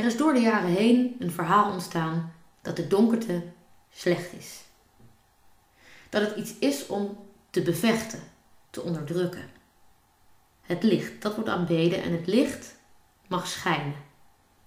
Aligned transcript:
Er 0.00 0.06
is 0.06 0.16
door 0.16 0.32
de 0.32 0.40
jaren 0.40 0.70
heen 0.70 1.16
een 1.18 1.30
verhaal 1.30 1.72
ontstaan 1.72 2.32
dat 2.62 2.76
de 2.76 2.86
donkerte 2.86 3.42
slecht 3.90 4.32
is. 4.32 4.60
Dat 6.08 6.20
het 6.20 6.36
iets 6.36 6.54
is 6.58 6.86
om 6.86 7.18
te 7.50 7.62
bevechten, 7.62 8.18
te 8.70 8.82
onderdrukken. 8.82 9.50
Het 10.62 10.82
licht, 10.82 11.22
dat 11.22 11.34
wordt 11.34 11.50
aanbeden 11.50 12.02
en 12.02 12.12
het 12.12 12.26
licht 12.26 12.76
mag 13.28 13.46
schijnen. 13.46 13.94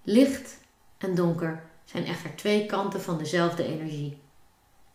Licht 0.02 0.58
en 0.98 1.14
donker 1.14 1.64
zijn 1.84 2.06
echter 2.06 2.36
twee 2.36 2.66
kanten 2.66 3.00
van 3.00 3.18
dezelfde 3.18 3.64
energie. 3.64 4.18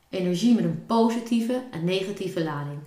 Energie 0.09 0.55
met 0.55 0.63
een 0.63 0.85
positieve 0.85 1.63
en 1.71 1.83
negatieve 1.83 2.43
lading. 2.43 2.79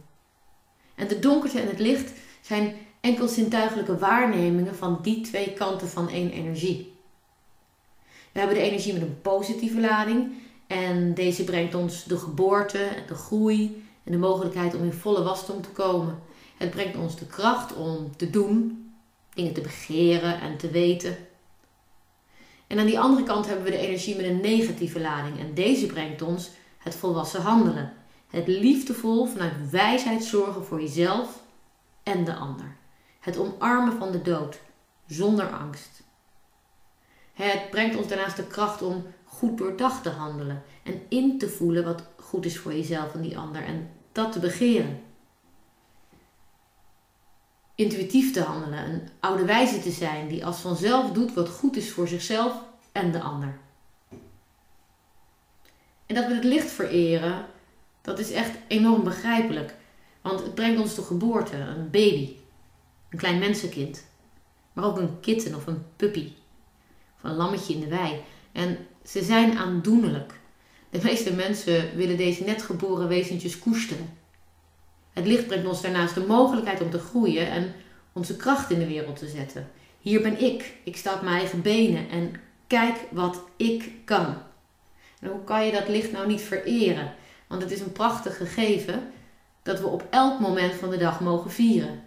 En 0.94 1.08
de 1.08 1.18
donkerte 1.18 1.60
en 1.60 1.68
het 1.68 1.80
licht 1.80 2.12
zijn 2.40 2.76
enkel 3.00 3.28
zintuigelijke 3.28 3.98
waarnemingen 3.98 4.76
van 4.76 4.98
die 5.02 5.20
twee 5.20 5.52
kanten 5.52 5.88
van 5.88 6.08
één 6.08 6.30
energie. 6.30 6.91
We 8.32 8.38
hebben 8.38 8.56
de 8.56 8.62
energie 8.62 8.92
met 8.92 9.02
een 9.02 9.20
positieve 9.22 9.80
lading 9.80 10.32
en 10.66 11.14
deze 11.14 11.44
brengt 11.44 11.74
ons 11.74 12.04
de 12.04 12.18
geboorte 12.18 12.88
de 13.06 13.14
groei 13.14 13.84
en 14.04 14.12
de 14.12 14.18
mogelijkheid 14.18 14.74
om 14.74 14.82
in 14.82 14.92
volle 14.92 15.22
wasdom 15.22 15.62
te 15.62 15.68
komen. 15.68 16.18
Het 16.56 16.70
brengt 16.70 16.96
ons 16.96 17.16
de 17.16 17.26
kracht 17.26 17.74
om 17.74 18.16
te 18.16 18.30
doen, 18.30 18.86
dingen 19.34 19.52
te 19.52 19.60
begeren 19.60 20.40
en 20.40 20.56
te 20.56 20.70
weten. 20.70 21.16
En 22.66 22.78
aan 22.78 22.86
die 22.86 23.00
andere 23.00 23.24
kant 23.24 23.46
hebben 23.46 23.64
we 23.64 23.70
de 23.70 23.76
energie 23.76 24.16
met 24.16 24.24
een 24.24 24.40
negatieve 24.40 25.00
lading 25.00 25.38
en 25.38 25.54
deze 25.54 25.86
brengt 25.86 26.22
ons 26.22 26.50
het 26.78 26.94
volwassen 26.94 27.42
handelen. 27.42 27.92
Het 28.30 28.46
liefdevol 28.46 29.26
vanuit 29.26 29.70
wijsheid 29.70 30.24
zorgen 30.24 30.64
voor 30.64 30.80
jezelf 30.80 31.42
en 32.02 32.24
de 32.24 32.34
ander. 32.34 32.76
Het 33.20 33.38
omarmen 33.38 33.98
van 33.98 34.12
de 34.12 34.22
dood 34.22 34.60
zonder 35.06 35.50
angst. 35.50 36.02
Het 37.32 37.70
brengt 37.70 37.96
ons 37.96 38.08
daarnaast 38.08 38.36
de 38.36 38.46
kracht 38.46 38.82
om 38.82 39.06
goed 39.24 39.58
doordacht 39.58 40.02
te 40.02 40.10
handelen 40.10 40.62
en 40.82 41.02
in 41.08 41.38
te 41.38 41.48
voelen 41.48 41.84
wat 41.84 42.02
goed 42.16 42.44
is 42.44 42.58
voor 42.58 42.72
jezelf 42.72 43.14
en 43.14 43.20
die 43.20 43.38
ander 43.38 43.64
en 43.64 43.90
dat 44.12 44.32
te 44.32 44.38
begeren. 44.38 45.00
Intuïtief 47.74 48.32
te 48.32 48.42
handelen, 48.42 48.84
een 48.84 49.08
oude 49.20 49.44
wijze 49.44 49.80
te 49.80 49.90
zijn 49.90 50.28
die 50.28 50.46
als 50.46 50.60
vanzelf 50.60 51.12
doet 51.12 51.34
wat 51.34 51.48
goed 51.48 51.76
is 51.76 51.90
voor 51.90 52.08
zichzelf 52.08 52.62
en 52.92 53.12
de 53.12 53.20
ander. 53.20 53.58
En 56.06 56.14
dat 56.14 56.26
we 56.26 56.34
het 56.34 56.44
licht 56.44 56.70
vereren, 56.70 57.46
dat 58.00 58.18
is 58.18 58.30
echt 58.30 58.56
enorm 58.66 59.04
begrijpelijk. 59.04 59.74
Want 60.22 60.40
het 60.40 60.54
brengt 60.54 60.80
ons 60.80 60.94
de 60.94 61.02
geboorte, 61.02 61.56
een 61.56 61.90
baby, 61.90 62.36
een 63.10 63.18
klein 63.18 63.38
mensenkind. 63.38 64.04
Maar 64.72 64.84
ook 64.84 64.96
een 64.96 65.20
kitten 65.20 65.54
of 65.54 65.66
een 65.66 65.84
puppy. 65.96 66.32
Een 67.22 67.36
lammetje 67.36 67.74
in 67.74 67.80
de 67.80 67.88
wei. 67.88 68.20
En 68.52 68.78
ze 69.04 69.22
zijn 69.22 69.58
aandoenlijk. 69.58 70.32
De 70.90 71.00
meeste 71.02 71.32
mensen 71.32 71.96
willen 71.96 72.16
deze 72.16 72.44
net 72.44 72.62
geboren 72.62 73.08
wezentjes 73.08 73.58
koesteren. 73.58 74.18
Het 75.12 75.26
licht 75.26 75.46
brengt 75.46 75.66
ons 75.66 75.82
daarnaast 75.82 76.14
de 76.14 76.26
mogelijkheid 76.26 76.80
om 76.80 76.90
te 76.90 76.98
groeien 76.98 77.50
en 77.50 77.74
onze 78.12 78.36
kracht 78.36 78.70
in 78.70 78.78
de 78.78 78.86
wereld 78.86 79.16
te 79.18 79.28
zetten. 79.28 79.70
Hier 80.00 80.22
ben 80.22 80.40
ik. 80.40 80.74
Ik 80.84 80.96
sta 80.96 81.14
op 81.14 81.22
mijn 81.22 81.36
eigen 81.36 81.62
benen 81.62 82.08
en 82.08 82.34
kijk 82.66 82.96
wat 83.10 83.42
ik 83.56 83.90
kan. 84.04 84.36
En 85.20 85.30
hoe 85.30 85.44
kan 85.44 85.66
je 85.66 85.72
dat 85.72 85.88
licht 85.88 86.12
nou 86.12 86.26
niet 86.26 86.40
vereren? 86.40 87.14
Want 87.46 87.62
het 87.62 87.70
is 87.70 87.80
een 87.80 87.92
prachtig 87.92 88.36
gegeven 88.36 89.12
dat 89.62 89.80
we 89.80 89.86
op 89.86 90.06
elk 90.10 90.40
moment 90.40 90.74
van 90.74 90.90
de 90.90 90.96
dag 90.96 91.20
mogen 91.20 91.50
vieren. 91.50 92.02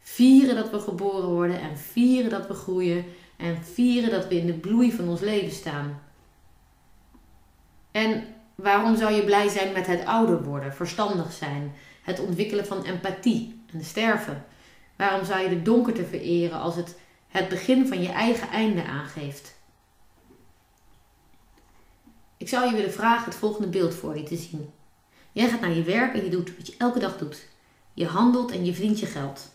Vieren 0.00 0.54
dat 0.54 0.70
we 0.70 0.78
geboren 0.78 1.28
worden 1.28 1.60
en 1.60 1.78
vieren 1.78 2.30
dat 2.30 2.46
we 2.46 2.54
groeien 2.54 3.04
en 3.44 3.64
vieren 3.64 4.10
dat 4.10 4.28
we 4.28 4.38
in 4.38 4.46
de 4.46 4.52
bloei 4.52 4.92
van 4.92 5.08
ons 5.08 5.20
leven 5.20 5.52
staan. 5.52 6.02
En 7.90 8.24
waarom 8.54 8.96
zou 8.96 9.12
je 9.12 9.24
blij 9.24 9.48
zijn 9.48 9.72
met 9.72 9.86
het 9.86 10.04
ouder 10.04 10.42
worden, 10.44 10.74
verstandig 10.74 11.32
zijn, 11.32 11.74
het 12.02 12.20
ontwikkelen 12.20 12.66
van 12.66 12.84
empathie 12.84 13.62
en 13.72 13.84
sterven? 13.84 14.44
Waarom 14.96 15.24
zou 15.24 15.42
je 15.42 15.48
de 15.48 15.62
donkerte 15.62 16.04
vereren 16.04 16.60
als 16.60 16.76
het 16.76 16.98
het 17.28 17.48
begin 17.48 17.86
van 17.88 18.02
je 18.02 18.08
eigen 18.08 18.48
einde 18.48 18.84
aangeeft? 18.84 19.54
Ik 22.36 22.48
zou 22.48 22.66
je 22.66 22.76
willen 22.76 22.92
vragen 22.92 23.24
het 23.24 23.34
volgende 23.34 23.68
beeld 23.68 23.94
voor 23.94 24.16
je 24.16 24.22
te 24.22 24.36
zien. 24.36 24.70
Jij 25.32 25.48
gaat 25.48 25.60
naar 25.60 25.74
je 25.74 25.82
werk 25.82 26.14
en 26.14 26.24
je 26.24 26.30
doet 26.30 26.56
wat 26.56 26.66
je 26.66 26.74
elke 26.78 26.98
dag 26.98 27.18
doet. 27.18 27.48
Je 27.94 28.06
handelt 28.06 28.50
en 28.50 28.64
je 28.64 28.72
verdient 28.74 29.00
je 29.00 29.06
geld. 29.06 29.52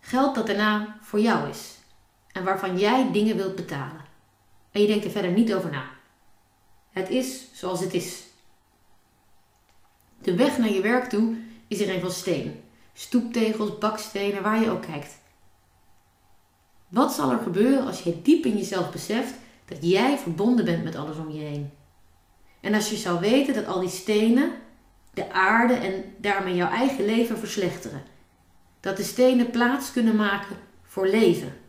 Geld 0.00 0.34
dat 0.34 0.46
daarna 0.46 0.98
voor 1.00 1.20
jou 1.20 1.48
is 1.48 1.79
en 2.32 2.44
waarvan 2.44 2.78
jij 2.78 3.12
dingen 3.12 3.36
wilt 3.36 3.54
betalen. 3.54 4.04
En 4.70 4.80
je 4.80 4.86
denkt 4.86 5.04
er 5.04 5.10
verder 5.10 5.30
niet 5.30 5.54
over 5.54 5.70
na. 5.70 5.84
Het 6.90 7.10
is 7.10 7.48
zoals 7.52 7.80
het 7.80 7.94
is. 7.94 8.22
De 10.22 10.36
weg 10.36 10.58
naar 10.58 10.70
je 10.70 10.80
werk 10.80 11.08
toe 11.08 11.36
is 11.68 11.80
er 11.80 11.94
een 11.94 12.00
van 12.00 12.10
steen. 12.10 12.60
Stoeptegels, 12.92 13.78
bakstenen, 13.78 14.42
waar 14.42 14.60
je 14.60 14.70
ook 14.70 14.82
kijkt. 14.82 15.18
Wat 16.88 17.12
zal 17.12 17.30
er 17.30 17.38
gebeuren 17.38 17.86
als 17.86 18.02
je 18.02 18.22
diep 18.22 18.44
in 18.44 18.56
jezelf 18.56 18.90
beseft 18.90 19.34
dat 19.64 19.78
jij 19.80 20.18
verbonden 20.18 20.64
bent 20.64 20.84
met 20.84 20.96
alles 20.96 21.16
om 21.16 21.30
je 21.30 21.40
heen? 21.40 21.70
En 22.60 22.74
als 22.74 22.90
je 22.90 22.96
zou 22.96 23.20
weten 23.20 23.54
dat 23.54 23.66
al 23.66 23.80
die 23.80 23.88
stenen 23.88 24.52
de 25.14 25.32
aarde 25.32 25.74
en 25.74 26.14
daarmee 26.16 26.54
jouw 26.54 26.70
eigen 26.70 27.04
leven 27.04 27.38
verslechteren. 27.38 28.02
Dat 28.80 28.96
de 28.96 29.02
stenen 29.02 29.50
plaats 29.50 29.92
kunnen 29.92 30.16
maken 30.16 30.56
voor 30.82 31.06
leven. 31.06 31.59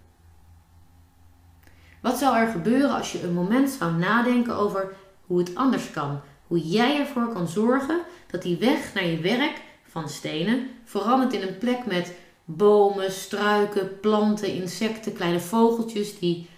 Wat 2.02 2.18
zou 2.18 2.38
er 2.38 2.48
gebeuren 2.48 2.92
als 2.92 3.12
je 3.12 3.24
een 3.24 3.34
moment 3.34 3.70
zou 3.70 3.94
nadenken 3.94 4.56
over 4.56 4.94
hoe 5.26 5.40
het 5.40 5.56
anders 5.56 5.92
kan? 5.92 6.22
Hoe 6.48 6.60
jij 6.60 7.00
ervoor 7.00 7.34
kan 7.34 7.48
zorgen 7.48 8.02
dat 8.28 8.42
die 8.42 8.58
weg 8.58 8.94
naar 8.94 9.06
je 9.06 9.20
werk 9.20 9.62
van 9.84 10.10
stenen 10.10 10.68
verandert 10.86 11.34
in 11.34 11.42
een 11.42 11.58
plek 11.58 11.86
met 11.86 12.14
bomen, 12.46 13.12
struiken, 13.12 14.00
planten, 14.00 14.54
insecten, 14.54 15.14
kleine 15.14 15.40
vogeltjes 15.40 16.20
die 16.20 16.50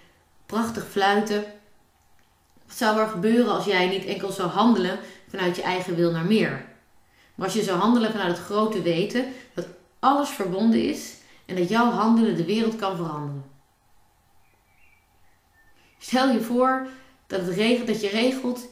prachtig 0.46 0.88
fluiten. 0.90 1.44
Wat 2.68 2.78
zou 2.78 3.00
er 3.00 3.08
gebeuren 3.08 3.54
als 3.54 3.66
jij 3.66 3.88
niet 3.88 4.06
enkel 4.06 4.32
zou 4.32 4.50
handelen 4.50 5.00
vanuit 5.30 5.56
je 5.56 5.62
eigen 5.62 5.96
wil 5.96 6.12
naar 6.12 6.26
meer? 6.26 6.66
Maar 7.36 7.46
als 7.46 7.56
je 7.56 7.64
zou 7.64 7.80
handelen 7.80 8.12
vanuit 8.12 8.38
het 8.38 8.46
grote 8.46 8.82
weten 8.82 9.26
dat 9.54 9.68
alles 10.00 10.30
verbonden 10.30 10.90
is 10.90 11.18
en 11.46 11.56
dat 11.56 11.70
jouw 11.70 11.90
handelen 11.90 12.36
de 12.36 12.46
wereld 12.46 12.76
kan 12.76 12.96
veranderen. 12.96 13.53
Stel 16.04 16.30
je 16.30 16.42
voor 16.42 16.88
dat, 17.28 17.42
het 17.42 17.56
regelt, 17.56 17.88
dat 17.88 18.02
je 18.02 18.10
regelt 18.10 18.68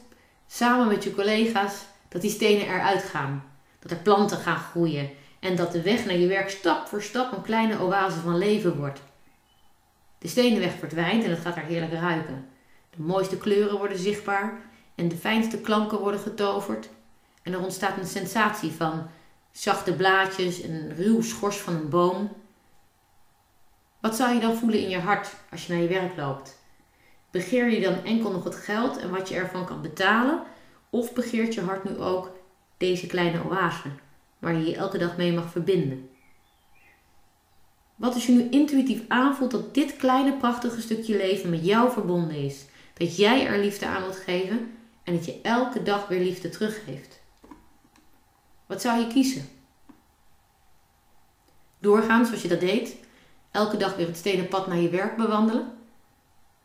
samen 0.46 0.88
met 0.88 1.04
je 1.04 1.14
collega's 1.14 1.74
dat 2.08 2.20
die 2.20 2.30
stenen 2.30 2.66
eruit 2.66 3.02
gaan. 3.02 3.44
Dat 3.78 3.90
er 3.90 3.96
planten 3.96 4.38
gaan 4.38 4.56
groeien 4.56 5.10
en 5.40 5.56
dat 5.56 5.72
de 5.72 5.82
weg 5.82 6.04
naar 6.04 6.16
je 6.16 6.26
werk 6.26 6.50
stap 6.50 6.86
voor 6.86 7.02
stap 7.02 7.32
een 7.32 7.42
kleine 7.42 7.80
oase 7.80 8.18
van 8.18 8.38
leven 8.38 8.76
wordt. 8.76 9.00
De 10.18 10.28
stenenweg 10.28 10.72
verdwijnt 10.78 11.24
en 11.24 11.30
het 11.30 11.38
gaat 11.40 11.56
er 11.56 11.62
heerlijk 11.62 11.92
ruiken. 11.92 12.48
De 12.90 13.02
mooiste 13.02 13.38
kleuren 13.38 13.78
worden 13.78 13.98
zichtbaar 13.98 14.60
en 14.94 15.08
de 15.08 15.16
fijnste 15.16 15.60
klanken 15.60 15.98
worden 15.98 16.20
getoverd. 16.20 16.88
En 17.42 17.52
er 17.52 17.62
ontstaat 17.62 17.96
een 17.96 18.06
sensatie 18.06 18.70
van 18.70 19.08
zachte 19.52 19.92
blaadjes 19.92 20.62
en 20.62 20.70
een 20.70 20.94
ruw 20.94 21.22
schors 21.22 21.56
van 21.56 21.74
een 21.74 21.88
boom. 21.88 22.32
Wat 24.00 24.16
zou 24.16 24.34
je 24.34 24.40
dan 24.40 24.56
voelen 24.56 24.80
in 24.80 24.88
je 24.88 25.00
hart 25.00 25.34
als 25.50 25.66
je 25.66 25.72
naar 25.72 25.82
je 25.82 25.88
werk 25.88 26.16
loopt? 26.16 26.60
Begeer 27.32 27.70
je 27.70 27.80
dan 27.80 28.04
enkel 28.04 28.30
nog 28.30 28.44
het 28.44 28.54
geld 28.54 28.96
en 28.96 29.10
wat 29.10 29.28
je 29.28 29.34
ervan 29.34 29.66
kan 29.66 29.82
betalen? 29.82 30.42
Of 30.90 31.12
begeert 31.12 31.54
je 31.54 31.60
hart 31.60 31.84
nu 31.84 31.98
ook 31.98 32.30
deze 32.76 33.06
kleine 33.06 33.44
oase 33.44 33.88
waar 34.38 34.54
je 34.54 34.64
je 34.64 34.76
elke 34.76 34.98
dag 34.98 35.16
mee 35.16 35.32
mag 35.32 35.50
verbinden? 35.50 36.08
Wat 37.94 38.14
als 38.14 38.26
je 38.26 38.32
nu 38.32 38.48
intuïtief 38.50 39.02
aanvoelt 39.08 39.50
dat 39.50 39.74
dit 39.74 39.96
kleine 39.96 40.36
prachtige 40.36 40.80
stukje 40.80 41.16
leven 41.16 41.50
met 41.50 41.64
jou 41.64 41.92
verbonden 41.92 42.36
is? 42.36 42.64
Dat 42.94 43.16
jij 43.16 43.46
er 43.46 43.58
liefde 43.58 43.86
aan 43.86 44.02
wilt 44.02 44.16
geven 44.16 44.76
en 45.04 45.14
dat 45.14 45.24
je 45.24 45.40
elke 45.42 45.82
dag 45.82 46.08
weer 46.08 46.20
liefde 46.20 46.48
teruggeeft? 46.48 47.20
Wat 48.66 48.80
zou 48.80 49.00
je 49.00 49.06
kiezen? 49.06 49.48
Doorgaan 51.78 52.26
zoals 52.26 52.42
je 52.42 52.48
dat 52.48 52.60
deed, 52.60 52.96
elke 53.50 53.76
dag 53.76 53.96
weer 53.96 54.06
het 54.06 54.16
stenen 54.16 54.48
pad 54.48 54.66
naar 54.66 54.80
je 54.80 54.88
werk 54.88 55.16
bewandelen 55.16 55.80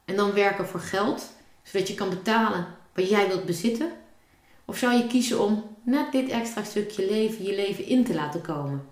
en 0.08 0.16
dan 0.16 0.34
werken 0.34 0.68
voor 0.68 0.80
geld, 0.80 1.32
zodat 1.64 1.88
je 1.88 1.94
kan 1.94 2.10
betalen 2.10 2.68
wat 2.94 3.10
jij 3.10 3.28
wilt 3.28 3.46
bezitten? 3.46 3.92
Of 4.66 4.78
zou 4.78 4.94
je 4.94 5.08
kiezen 5.08 5.44
om 5.44 5.76
net 5.84 6.12
dit 6.12 6.30
extra 6.30 6.64
stukje 6.64 7.06
leven 7.06 7.46
je 7.46 7.56
leven 7.56 7.86
in 7.86 8.04
te 8.04 8.14
laten 8.14 8.42
komen? 8.42 8.88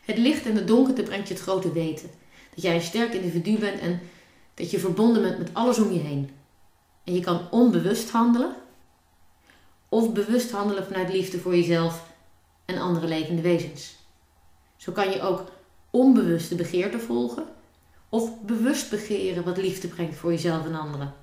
Het 0.00 0.18
licht 0.18 0.46
en 0.46 0.54
de 0.54 0.64
donkerte 0.64 1.02
brengt 1.02 1.28
je 1.28 1.34
het 1.34 1.42
grote 1.42 1.72
weten. 1.72 2.10
Dat 2.54 2.62
jij 2.62 2.74
een 2.74 2.82
sterk 2.82 3.14
individu 3.14 3.58
bent 3.58 3.80
en 3.80 4.00
dat 4.54 4.70
je 4.70 4.78
verbonden 4.78 5.22
bent 5.22 5.38
met 5.38 5.50
alles 5.52 5.78
om 5.78 5.92
je 5.92 6.00
heen. 6.00 6.30
En 7.04 7.14
je 7.14 7.20
kan 7.20 7.50
onbewust 7.50 8.10
handelen 8.10 8.54
of 9.88 10.12
bewust 10.12 10.50
handelen 10.50 10.84
vanuit 10.84 11.12
liefde 11.12 11.38
voor 11.38 11.56
jezelf 11.56 12.12
en 12.64 12.78
andere 12.78 13.06
levende 13.06 13.42
wezens. 13.42 13.96
Zo 14.76 14.92
kan 14.92 15.10
je 15.10 15.22
ook 15.22 15.44
onbewust 15.90 16.48
de 16.48 16.54
begeerte 16.54 16.98
volgen 16.98 17.58
of 18.10 18.42
bewust 18.42 18.90
begeren 18.90 19.44
wat 19.44 19.56
liefde 19.56 19.88
brengt 19.88 20.16
voor 20.16 20.30
jezelf 20.30 20.64
en 20.64 20.74
anderen. 20.74 21.14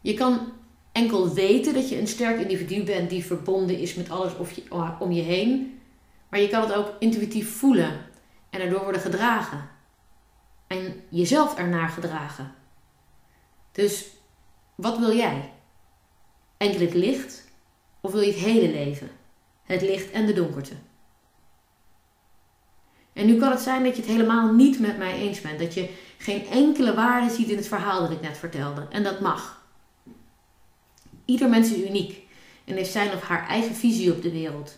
Je 0.00 0.14
kan 0.14 0.52
enkel 0.92 1.34
weten 1.34 1.74
dat 1.74 1.88
je 1.88 1.98
een 1.98 2.06
sterk 2.06 2.40
individu 2.40 2.84
bent 2.84 3.10
die 3.10 3.24
verbonden 3.24 3.78
is 3.78 3.94
met 3.94 4.10
alles 4.10 4.32
om 4.98 5.12
je 5.12 5.22
heen, 5.22 5.80
maar 6.28 6.40
je 6.40 6.48
kan 6.48 6.60
het 6.60 6.72
ook 6.72 6.92
intuïtief 6.98 7.56
voelen 7.56 8.06
en 8.50 8.60
erdoor 8.60 8.82
worden 8.82 9.00
gedragen. 9.00 9.68
En 10.66 11.02
jezelf 11.08 11.58
ernaar 11.58 11.88
gedragen. 11.88 12.54
Dus 13.72 14.06
wat 14.74 14.98
wil 14.98 15.16
jij? 15.16 15.52
Enkel 16.56 16.80
het 16.80 16.94
licht 16.94 17.44
of 18.00 18.12
wil 18.12 18.20
je 18.20 18.32
het 18.32 18.40
hele 18.40 18.70
leven? 18.70 19.10
Het 19.62 19.82
licht 19.82 20.10
en 20.10 20.26
de 20.26 20.32
donkerte. 20.32 20.74
En 23.18 23.26
nu 23.26 23.36
kan 23.36 23.50
het 23.50 23.60
zijn 23.60 23.84
dat 23.84 23.96
je 23.96 24.02
het 24.02 24.10
helemaal 24.10 24.52
niet 24.52 24.80
met 24.80 24.98
mij 24.98 25.12
eens 25.12 25.40
bent. 25.40 25.58
Dat 25.58 25.74
je 25.74 25.88
geen 26.18 26.46
enkele 26.46 26.94
waarde 26.94 27.34
ziet 27.34 27.48
in 27.48 27.56
het 27.56 27.68
verhaal 27.68 28.00
dat 28.00 28.10
ik 28.10 28.20
net 28.20 28.38
vertelde. 28.38 28.86
En 28.90 29.02
dat 29.02 29.20
mag. 29.20 29.62
Ieder 31.24 31.48
mens 31.48 31.72
is 31.72 31.88
uniek 31.88 32.22
en 32.64 32.74
heeft 32.74 32.92
zijn 32.92 33.12
of 33.12 33.22
haar 33.22 33.48
eigen 33.48 33.74
visie 33.74 34.12
op 34.12 34.22
de 34.22 34.30
wereld. 34.30 34.76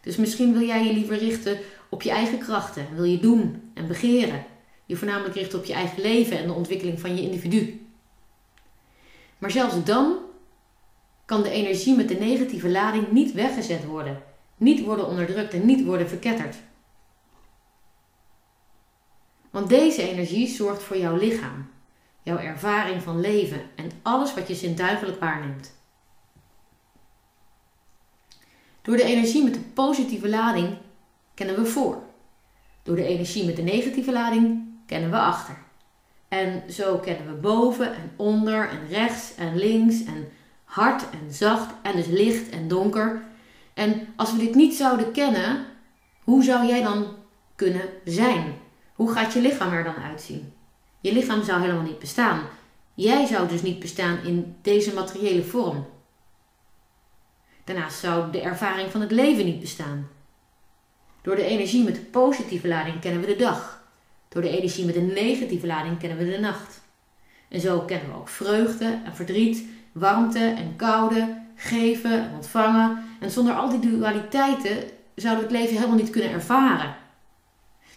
Dus 0.00 0.16
misschien 0.16 0.52
wil 0.52 0.66
jij 0.66 0.84
je 0.84 0.92
liever 0.92 1.18
richten 1.18 1.58
op 1.88 2.02
je 2.02 2.10
eigen 2.10 2.38
krachten. 2.38 2.86
Wil 2.94 3.04
je 3.04 3.18
doen 3.18 3.70
en 3.74 3.86
begeren. 3.86 4.44
Je 4.86 4.96
voornamelijk 4.96 5.34
richten 5.34 5.58
op 5.58 5.64
je 5.64 5.72
eigen 5.72 6.02
leven 6.02 6.38
en 6.38 6.46
de 6.46 6.52
ontwikkeling 6.52 7.00
van 7.00 7.16
je 7.16 7.22
individu. 7.22 7.86
Maar 9.38 9.50
zelfs 9.50 9.84
dan 9.84 10.16
kan 11.24 11.42
de 11.42 11.50
energie 11.50 11.96
met 11.96 12.08
de 12.08 12.18
negatieve 12.18 12.68
lading 12.68 13.10
niet 13.10 13.32
weggezet 13.32 13.84
worden, 13.84 14.22
niet 14.56 14.84
worden 14.84 15.08
onderdrukt 15.08 15.54
en 15.54 15.66
niet 15.66 15.84
worden 15.84 16.08
verketterd. 16.08 16.56
Want 19.50 19.68
deze 19.68 20.02
energie 20.02 20.48
zorgt 20.48 20.82
voor 20.82 20.96
jouw 20.96 21.16
lichaam, 21.16 21.70
jouw 22.22 22.38
ervaring 22.38 23.02
van 23.02 23.20
leven 23.20 23.60
en 23.74 23.90
alles 24.02 24.34
wat 24.34 24.48
je 24.48 24.54
zintuigelijk 24.54 25.20
waarneemt. 25.20 25.76
Door 28.82 28.96
de 28.96 29.02
energie 29.02 29.44
met 29.44 29.54
de 29.54 29.60
positieve 29.60 30.28
lading 30.28 30.76
kennen 31.34 31.56
we 31.56 31.66
voor. 31.66 32.02
Door 32.82 32.96
de 32.96 33.06
energie 33.06 33.44
met 33.44 33.56
de 33.56 33.62
negatieve 33.62 34.12
lading 34.12 34.68
kennen 34.86 35.10
we 35.10 35.18
achter. 35.18 35.58
En 36.28 36.72
zo 36.72 36.98
kennen 36.98 37.26
we 37.26 37.40
boven 37.40 37.94
en 37.94 38.10
onder 38.16 38.68
en 38.68 38.88
rechts 38.88 39.34
en 39.34 39.56
links 39.56 40.04
en 40.04 40.28
hard 40.64 41.10
en 41.10 41.32
zacht 41.32 41.74
en 41.82 41.96
dus 41.96 42.06
licht 42.06 42.48
en 42.50 42.68
donker. 42.68 43.22
En 43.74 44.08
als 44.16 44.32
we 44.32 44.38
dit 44.38 44.54
niet 44.54 44.74
zouden 44.74 45.12
kennen, 45.12 45.66
hoe 46.22 46.42
zou 46.42 46.66
jij 46.66 46.82
dan 46.82 47.06
kunnen 47.54 47.88
zijn? 48.04 48.54
Hoe 48.98 49.12
gaat 49.12 49.32
je 49.32 49.40
lichaam 49.40 49.72
er 49.72 49.84
dan 49.84 49.94
uitzien? 49.94 50.52
Je 51.00 51.12
lichaam 51.12 51.44
zou 51.44 51.60
helemaal 51.60 51.82
niet 51.82 51.98
bestaan. 51.98 52.40
Jij 52.94 53.26
zou 53.26 53.48
dus 53.48 53.62
niet 53.62 53.78
bestaan 53.78 54.18
in 54.24 54.56
deze 54.62 54.94
materiële 54.94 55.42
vorm. 55.42 55.86
Daarnaast 57.64 57.98
zou 57.98 58.30
de 58.30 58.40
ervaring 58.40 58.90
van 58.90 59.00
het 59.00 59.10
leven 59.10 59.44
niet 59.44 59.60
bestaan. 59.60 60.08
Door 61.22 61.36
de 61.36 61.44
energie 61.44 61.84
met 61.84 61.94
de 61.94 62.00
positieve 62.00 62.68
lading 62.68 63.00
kennen 63.00 63.20
we 63.20 63.26
de 63.26 63.36
dag. 63.36 63.82
Door 64.28 64.42
de 64.42 64.56
energie 64.56 64.84
met 64.84 64.94
de 64.94 65.00
negatieve 65.00 65.66
lading 65.66 65.98
kennen 65.98 66.18
we 66.18 66.30
de 66.30 66.38
nacht. 66.38 66.80
En 67.48 67.60
zo 67.60 67.80
kennen 67.80 68.08
we 68.08 68.16
ook 68.16 68.28
vreugde 68.28 69.00
en 69.04 69.14
verdriet, 69.14 69.64
warmte 69.92 70.54
en 70.56 70.76
koude, 70.76 71.42
geven 71.54 72.12
en 72.12 72.34
ontvangen. 72.34 73.04
En 73.20 73.30
zonder 73.30 73.54
al 73.54 73.68
die 73.68 73.90
dualiteiten 73.90 74.76
zouden 75.14 75.46
we 75.46 75.52
het 75.52 75.60
leven 75.60 75.76
helemaal 75.76 76.02
niet 76.02 76.10
kunnen 76.10 76.30
ervaren. 76.30 77.06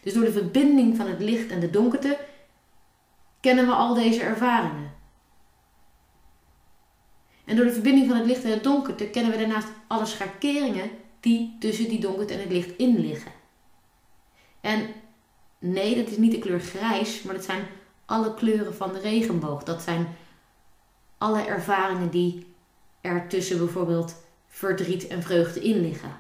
Dus 0.01 0.13
door 0.13 0.23
de 0.23 0.31
verbinding 0.31 0.97
van 0.97 1.07
het 1.07 1.19
licht 1.19 1.51
en 1.51 1.59
de 1.59 1.69
donkerte 1.69 2.17
kennen 3.39 3.65
we 3.65 3.71
al 3.71 3.93
deze 3.93 4.21
ervaringen. 4.21 4.91
En 7.45 7.55
door 7.55 7.65
de 7.65 7.73
verbinding 7.73 8.07
van 8.07 8.17
het 8.17 8.25
licht 8.25 8.43
en 8.43 8.51
het 8.51 8.63
donkerte 8.63 9.09
kennen 9.09 9.31
we 9.31 9.37
daarnaast 9.37 9.67
alle 9.87 10.05
schakeringen 10.05 10.89
die 11.19 11.55
tussen 11.59 11.89
die 11.89 11.99
donkerte 11.99 12.33
en 12.33 12.39
het 12.39 12.51
licht 12.51 12.77
in 12.77 12.99
liggen. 12.99 13.31
En 14.61 14.87
nee, 15.59 15.95
dat 15.95 16.07
is 16.07 16.17
niet 16.17 16.31
de 16.31 16.39
kleur 16.39 16.59
grijs, 16.59 17.21
maar 17.21 17.35
dat 17.35 17.43
zijn 17.43 17.67
alle 18.05 18.33
kleuren 18.33 18.75
van 18.75 18.93
de 18.93 18.99
regenboog. 18.99 19.63
Dat 19.63 19.81
zijn 19.81 20.07
alle 21.17 21.41
ervaringen 21.41 22.09
die 22.09 22.45
er 23.01 23.27
tussen 23.27 23.57
bijvoorbeeld 23.57 24.15
verdriet 24.47 25.07
en 25.07 25.23
vreugde 25.23 25.59
in 25.59 25.81
liggen. 25.81 26.19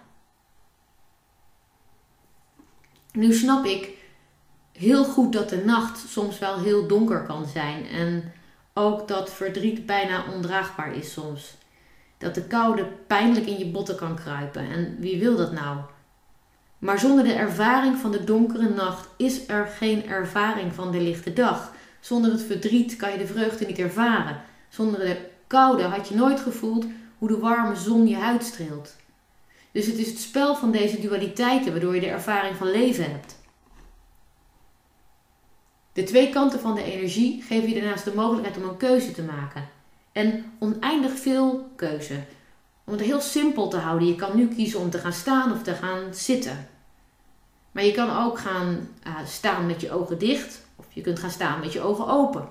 Nu 3.11 3.33
snap 3.33 3.65
ik 3.65 3.89
heel 4.71 5.03
goed 5.03 5.33
dat 5.33 5.49
de 5.49 5.63
nacht 5.65 6.09
soms 6.09 6.39
wel 6.39 6.59
heel 6.59 6.87
donker 6.87 7.23
kan 7.23 7.45
zijn 7.45 7.87
en 7.87 8.33
ook 8.73 9.07
dat 9.07 9.33
verdriet 9.33 9.85
bijna 9.85 10.23
ondraagbaar 10.33 10.95
is 10.95 11.11
soms. 11.11 11.53
Dat 12.17 12.35
de 12.35 12.43
koude 12.43 12.85
pijnlijk 13.07 13.45
in 13.45 13.57
je 13.57 13.65
botten 13.65 13.95
kan 13.95 14.15
kruipen 14.15 14.69
en 14.69 14.95
wie 14.99 15.19
wil 15.19 15.35
dat 15.35 15.51
nou? 15.51 15.77
Maar 16.77 16.99
zonder 16.99 17.23
de 17.23 17.33
ervaring 17.33 17.97
van 17.97 18.11
de 18.11 18.23
donkere 18.23 18.69
nacht 18.69 19.07
is 19.17 19.47
er 19.47 19.65
geen 19.65 20.07
ervaring 20.07 20.73
van 20.73 20.91
de 20.91 21.01
lichte 21.01 21.33
dag. 21.33 21.73
Zonder 21.99 22.31
het 22.31 22.43
verdriet 22.43 22.95
kan 22.95 23.11
je 23.11 23.17
de 23.17 23.27
vreugde 23.27 23.65
niet 23.65 23.79
ervaren. 23.79 24.41
Zonder 24.69 24.99
de 24.99 25.17
koude 25.47 25.83
had 25.83 26.07
je 26.07 26.15
nooit 26.15 26.39
gevoeld 26.39 26.85
hoe 27.17 27.27
de 27.27 27.37
warme 27.37 27.75
zon 27.75 28.07
je 28.07 28.15
huid 28.15 28.43
streelt. 28.43 28.95
Dus 29.71 29.85
het 29.85 29.97
is 29.97 30.07
het 30.07 30.19
spel 30.19 30.55
van 30.55 30.71
deze 30.71 31.01
dualiteiten 31.01 31.71
waardoor 31.71 31.95
je 31.95 32.01
de 32.01 32.07
ervaring 32.07 32.55
van 32.55 32.71
leven 32.71 33.11
hebt. 33.11 33.39
De 35.93 36.03
twee 36.03 36.29
kanten 36.29 36.59
van 36.59 36.75
de 36.75 36.83
energie 36.83 37.43
geven 37.43 37.69
je 37.69 37.81
daarnaast 37.81 38.05
de 38.05 38.15
mogelijkheid 38.15 38.57
om 38.57 38.63
een 38.63 38.77
keuze 38.77 39.11
te 39.11 39.23
maken. 39.23 39.69
En 40.11 40.53
oneindig 40.59 41.19
veel 41.19 41.71
keuze. 41.75 42.23
Om 42.83 42.93
het 42.93 43.01
heel 43.01 43.21
simpel 43.21 43.67
te 43.67 43.77
houden. 43.77 44.07
Je 44.07 44.15
kan 44.15 44.35
nu 44.35 44.47
kiezen 44.47 44.79
om 44.79 44.89
te 44.89 44.97
gaan 44.97 45.13
staan 45.13 45.51
of 45.51 45.63
te 45.63 45.73
gaan 45.73 46.13
zitten. 46.13 46.67
Maar 47.71 47.83
je 47.83 47.91
kan 47.91 48.25
ook 48.25 48.39
gaan 48.39 48.89
uh, 49.07 49.15
staan 49.25 49.65
met 49.65 49.81
je 49.81 49.91
ogen 49.91 50.17
dicht. 50.17 50.65
Of 50.75 50.85
je 50.89 51.01
kunt 51.01 51.19
gaan 51.19 51.29
staan 51.29 51.59
met 51.59 51.73
je 51.73 51.81
ogen 51.81 52.07
open. 52.07 52.49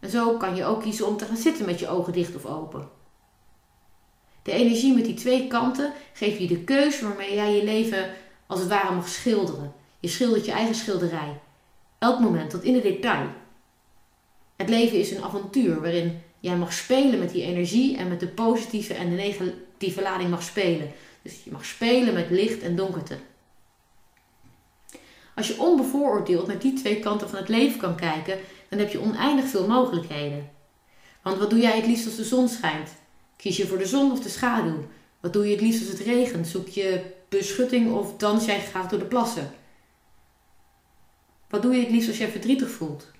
En 0.00 0.10
zo 0.10 0.36
kan 0.36 0.56
je 0.56 0.64
ook 0.64 0.82
kiezen 0.82 1.06
om 1.06 1.16
te 1.16 1.24
gaan 1.24 1.36
zitten 1.36 1.64
met 1.64 1.78
je 1.78 1.88
ogen 1.88 2.12
dicht 2.12 2.34
of 2.34 2.46
open. 2.46 2.88
De 4.42 4.52
energie 4.52 4.94
met 4.94 5.04
die 5.04 5.14
twee 5.14 5.46
kanten 5.46 5.92
geeft 6.12 6.38
je 6.38 6.46
de 6.46 6.64
keuze 6.64 7.04
waarmee 7.04 7.34
jij 7.34 7.54
je 7.54 7.64
leven 7.64 8.10
als 8.46 8.60
het 8.60 8.68
ware 8.68 8.94
mag 8.94 9.08
schilderen. 9.08 9.72
Je 10.00 10.08
schildert 10.08 10.44
je 10.44 10.52
eigen 10.52 10.74
schilderij. 10.74 11.40
Elk 11.98 12.20
moment, 12.20 12.50
tot 12.50 12.62
in 12.62 12.72
de 12.72 12.80
detail. 12.80 13.26
Het 14.56 14.68
leven 14.68 14.98
is 14.98 15.10
een 15.10 15.22
avontuur 15.22 15.80
waarin 15.80 16.22
jij 16.40 16.56
mag 16.56 16.72
spelen 16.72 17.18
met 17.18 17.32
die 17.32 17.42
energie 17.42 17.96
en 17.96 18.08
met 18.08 18.20
de 18.20 18.28
positieve 18.28 18.94
en 18.94 19.10
de 19.10 19.16
negatieve 19.16 20.02
lading 20.02 20.30
mag 20.30 20.42
spelen. 20.42 20.90
Dus 21.22 21.44
je 21.44 21.50
mag 21.50 21.64
spelen 21.64 22.14
met 22.14 22.30
licht 22.30 22.62
en 22.62 22.76
donkerte. 22.76 23.16
Als 25.34 25.48
je 25.48 25.60
onbevooroordeeld 25.60 26.46
naar 26.46 26.58
die 26.58 26.72
twee 26.72 26.98
kanten 26.98 27.28
van 27.28 27.38
het 27.38 27.48
leven 27.48 27.78
kan 27.78 27.96
kijken, 27.96 28.38
dan 28.68 28.78
heb 28.78 28.90
je 28.90 29.00
oneindig 29.00 29.44
veel 29.44 29.66
mogelijkheden. 29.66 30.50
Want 31.22 31.38
wat 31.38 31.50
doe 31.50 31.60
jij 31.60 31.76
het 31.76 31.86
liefst 31.86 32.06
als 32.06 32.16
de 32.16 32.24
zon 32.24 32.48
schijnt? 32.48 32.90
Kies 33.42 33.56
je 33.56 33.66
voor 33.66 33.78
de 33.78 33.86
zon 33.86 34.12
of 34.12 34.20
de 34.20 34.28
schaduw? 34.28 34.88
Wat 35.20 35.32
doe 35.32 35.44
je 35.44 35.52
het 35.52 35.60
liefst 35.60 35.80
als 35.80 35.98
het 35.98 36.06
regent? 36.06 36.46
Zoek 36.46 36.68
je 36.68 37.14
beschutting 37.28 37.92
of 37.92 38.16
dans 38.16 38.44
jij 38.44 38.60
graag 38.60 38.88
door 38.88 38.98
de 38.98 39.04
plassen? 39.04 39.54
Wat 41.48 41.62
doe 41.62 41.74
je 41.74 41.80
het 41.80 41.90
liefst 41.90 42.08
als 42.08 42.18
je 42.18 42.28
verdrietig 42.28 42.70
voelt? 42.70 43.10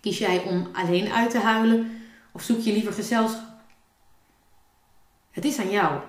Kies 0.00 0.18
jij 0.18 0.42
om 0.42 0.68
alleen 0.72 1.12
uit 1.12 1.30
te 1.30 1.38
huilen 1.38 2.02
of 2.32 2.42
zoek 2.42 2.60
je 2.60 2.72
liever 2.72 2.92
gezelschap? 2.92 3.48
Het 5.30 5.44
is 5.44 5.58
aan 5.58 5.70
jou. 5.70 6.00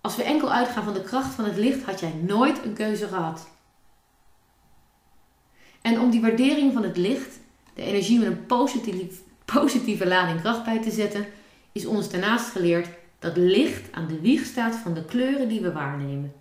Als 0.00 0.16
we 0.16 0.22
enkel 0.22 0.52
uitgaan 0.52 0.84
van 0.84 0.94
de 0.94 1.02
kracht 1.02 1.34
van 1.34 1.44
het 1.44 1.56
licht, 1.56 1.82
had 1.82 2.00
jij 2.00 2.12
nooit 2.12 2.64
een 2.64 2.74
keuze 2.74 3.08
gehad. 3.08 3.48
En 5.82 6.00
om 6.00 6.10
die 6.10 6.20
waardering 6.20 6.72
van 6.72 6.82
het 6.82 6.96
licht, 6.96 7.38
de 7.74 7.82
energie 7.82 8.18
met 8.18 8.28
een 8.28 8.46
positieve, 8.46 9.24
positieve 9.54 10.06
lading 10.06 10.40
kracht 10.40 10.64
bij 10.64 10.82
te 10.82 10.90
zetten, 10.90 11.26
is 11.72 11.86
ons 11.86 12.10
daarnaast 12.10 12.50
geleerd 12.50 12.88
dat 13.18 13.36
licht 13.36 13.92
aan 13.92 14.06
de 14.06 14.20
wieg 14.20 14.44
staat 14.44 14.74
van 14.74 14.94
de 14.94 15.04
kleuren 15.04 15.48
die 15.48 15.60
we 15.60 15.72
waarnemen. 15.72 16.32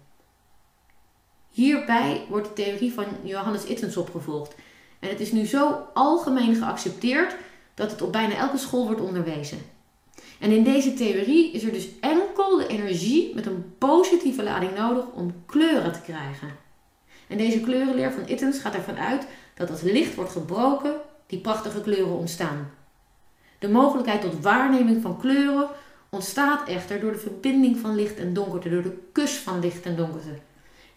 Hierbij 1.49 2.25
wordt 2.29 2.47
de 2.47 2.63
theorie 2.63 2.93
van 2.93 3.05
Johannes 3.23 3.63
Ittens 3.63 3.97
opgevolgd. 3.97 4.55
En 4.99 5.09
het 5.09 5.19
is 5.19 5.31
nu 5.31 5.45
zo 5.45 5.87
algemeen 5.93 6.55
geaccepteerd 6.55 7.35
dat 7.73 7.91
het 7.91 8.01
op 8.01 8.11
bijna 8.11 8.35
elke 8.35 8.57
school 8.57 8.85
wordt 8.85 9.01
onderwezen. 9.01 9.57
En 10.39 10.51
in 10.51 10.63
deze 10.63 10.93
theorie 10.93 11.51
is 11.51 11.63
er 11.63 11.71
dus 11.71 11.87
enkel 11.99 12.57
de 12.57 12.67
energie 12.67 13.35
met 13.35 13.45
een 13.45 13.73
positieve 13.77 14.43
lading 14.43 14.75
nodig 14.75 15.05
om 15.13 15.43
kleuren 15.45 15.91
te 15.91 16.01
krijgen. 16.01 16.49
En 17.27 17.37
deze 17.37 17.59
kleurenleer 17.59 18.11
van 18.11 18.27
Ittens 18.27 18.59
gaat 18.59 18.75
ervan 18.75 18.97
uit 18.97 19.27
dat 19.53 19.69
als 19.69 19.81
licht 19.81 20.15
wordt 20.15 20.31
gebroken, 20.31 20.93
die 21.27 21.39
prachtige 21.39 21.81
kleuren 21.81 22.17
ontstaan. 22.17 22.71
De 23.65 23.71
mogelijkheid 23.71 24.21
tot 24.21 24.41
waarneming 24.41 25.01
van 25.01 25.17
kleuren 25.17 25.67
ontstaat 26.09 26.67
echter 26.67 26.99
door 26.99 27.11
de 27.11 27.17
verbinding 27.17 27.77
van 27.77 27.95
licht 27.95 28.17
en 28.17 28.33
donkerte, 28.33 28.69
door 28.69 28.81
de 28.81 28.97
kus 29.11 29.31
van 29.31 29.59
licht 29.59 29.85
en 29.85 29.95
donkerte. 29.95 30.39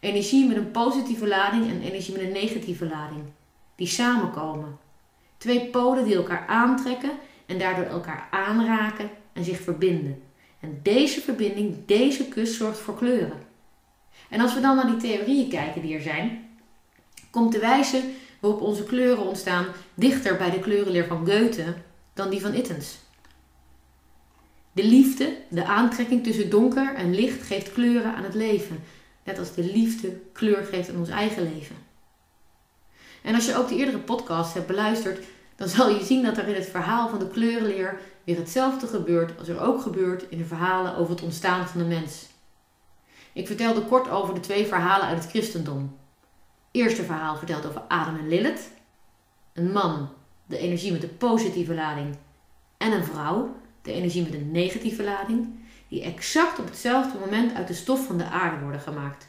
Energie 0.01 0.49
met 0.49 0.57
een 0.57 0.71
positieve 0.71 1.29
lading 1.29 1.71
en 1.71 1.81
energie 1.81 2.13
met 2.13 2.23
een 2.23 2.33
negatieve 2.33 2.87
lading. 2.87 3.23
Die 3.77 3.87
samenkomen. 3.87 4.79
Twee 5.37 5.67
polen 5.67 6.05
die 6.05 6.17
elkaar 6.17 6.47
aantrekken 6.47 7.11
en 7.47 7.59
daardoor 7.59 7.85
elkaar 7.85 8.29
aanraken 8.31 9.11
en 9.33 9.45
zich 9.45 9.61
verbinden. 9.61 10.23
En 10.61 10.81
deze 10.83 11.21
verbinding, 11.21 11.77
deze 11.87 12.29
kus 12.29 12.57
zorgt 12.57 12.79
voor 12.79 12.97
kleuren. 12.97 13.43
En 14.29 14.41
als 14.41 14.55
we 14.55 14.61
dan 14.61 14.77
naar 14.77 14.87
die 14.87 14.97
theorieën 14.97 15.49
kijken 15.49 15.83
die 15.83 15.95
er 15.95 16.03
zijn, 16.03 16.49
komt 17.31 17.53
de 17.53 17.59
wijze 17.59 18.03
waarop 18.41 18.61
onze 18.61 18.85
kleuren 18.85 19.27
ontstaan 19.27 19.67
dichter 19.95 20.37
bij 20.37 20.51
de 20.51 20.61
kleurenleer 20.61 21.07
van 21.07 21.27
Goethe 21.27 21.75
dan 22.19 22.31
die 22.31 22.41
van 22.41 22.55
Ittens. 22.55 22.99
De 24.73 24.85
liefde, 24.85 25.37
de 25.49 25.65
aantrekking 25.65 26.25
tussen 26.25 26.51
donker 26.51 26.95
en 26.95 27.15
licht, 27.15 27.43
geeft 27.43 27.73
kleuren 27.73 28.15
aan 28.15 28.25
het 28.25 28.35
leven. 28.35 28.83
Net 29.25 29.39
als 29.39 29.55
de 29.55 29.65
liefde 29.65 30.21
kleur 30.33 30.65
geeft 30.65 30.91
aan 30.91 30.99
ons 30.99 31.09
eigen 31.09 31.43
leven. 31.53 31.77
En 33.23 33.35
als 33.35 33.47
je 33.47 33.57
ook 33.57 33.69
de 33.69 33.77
eerdere 33.77 33.99
podcast 33.99 34.55
hebt 34.55 34.67
beluisterd, 34.67 35.27
dan 35.57 35.69
zal 35.69 35.91
je 35.91 36.05
zien 36.05 36.23
dat 36.23 36.37
er 36.37 36.49
in 36.49 36.55
het 36.55 36.69
verhaal 36.69 37.09
van 37.09 37.19
de 37.19 37.29
kleurenleer 37.29 38.01
weer 38.25 38.37
hetzelfde 38.37 38.87
gebeurt 38.87 39.39
als 39.39 39.49
er 39.49 39.61
ook 39.61 39.83
gebeurt 39.83 40.25
in 40.29 40.39
de 40.39 40.45
verhalen 40.45 40.97
over 40.97 41.11
het 41.15 41.23
ontstaan 41.23 41.69
van 41.69 41.81
de 41.81 41.87
mens. 41.87 42.27
Ik 43.33 43.47
vertelde 43.47 43.83
kort 43.83 44.09
over 44.09 44.35
de 44.35 44.41
twee 44.41 44.67
verhalen 44.67 45.07
uit 45.07 45.23
het 45.23 45.31
christendom. 45.31 45.81
Het 45.81 46.83
eerste 46.83 47.03
verhaal 47.03 47.37
vertelt 47.37 47.67
over 47.67 47.81
Adam 47.81 48.19
en 48.19 48.29
Lilith. 48.29 48.71
Een 49.53 49.73
man, 49.73 50.09
de 50.49 50.59
energie 50.59 50.93
met 50.93 51.01
de 51.01 51.09
positieve 51.09 51.75
lading, 51.75 52.17
en 52.77 52.93
een 52.93 53.05
vrouw, 53.05 53.57
de 53.83 53.93
energie 53.93 54.23
met 54.23 54.35
een 54.35 54.51
negatieve 54.51 55.05
lading, 55.05 55.49
die 55.89 56.03
exact 56.03 56.59
op 56.59 56.67
hetzelfde 56.67 57.19
moment 57.19 57.55
uit 57.55 57.69
de 57.69 57.75
stof 57.75 58.07
van 58.07 58.19
de 58.19 58.25
aarde 58.25 58.63
worden 58.63 58.81
gemaakt. 58.81 59.27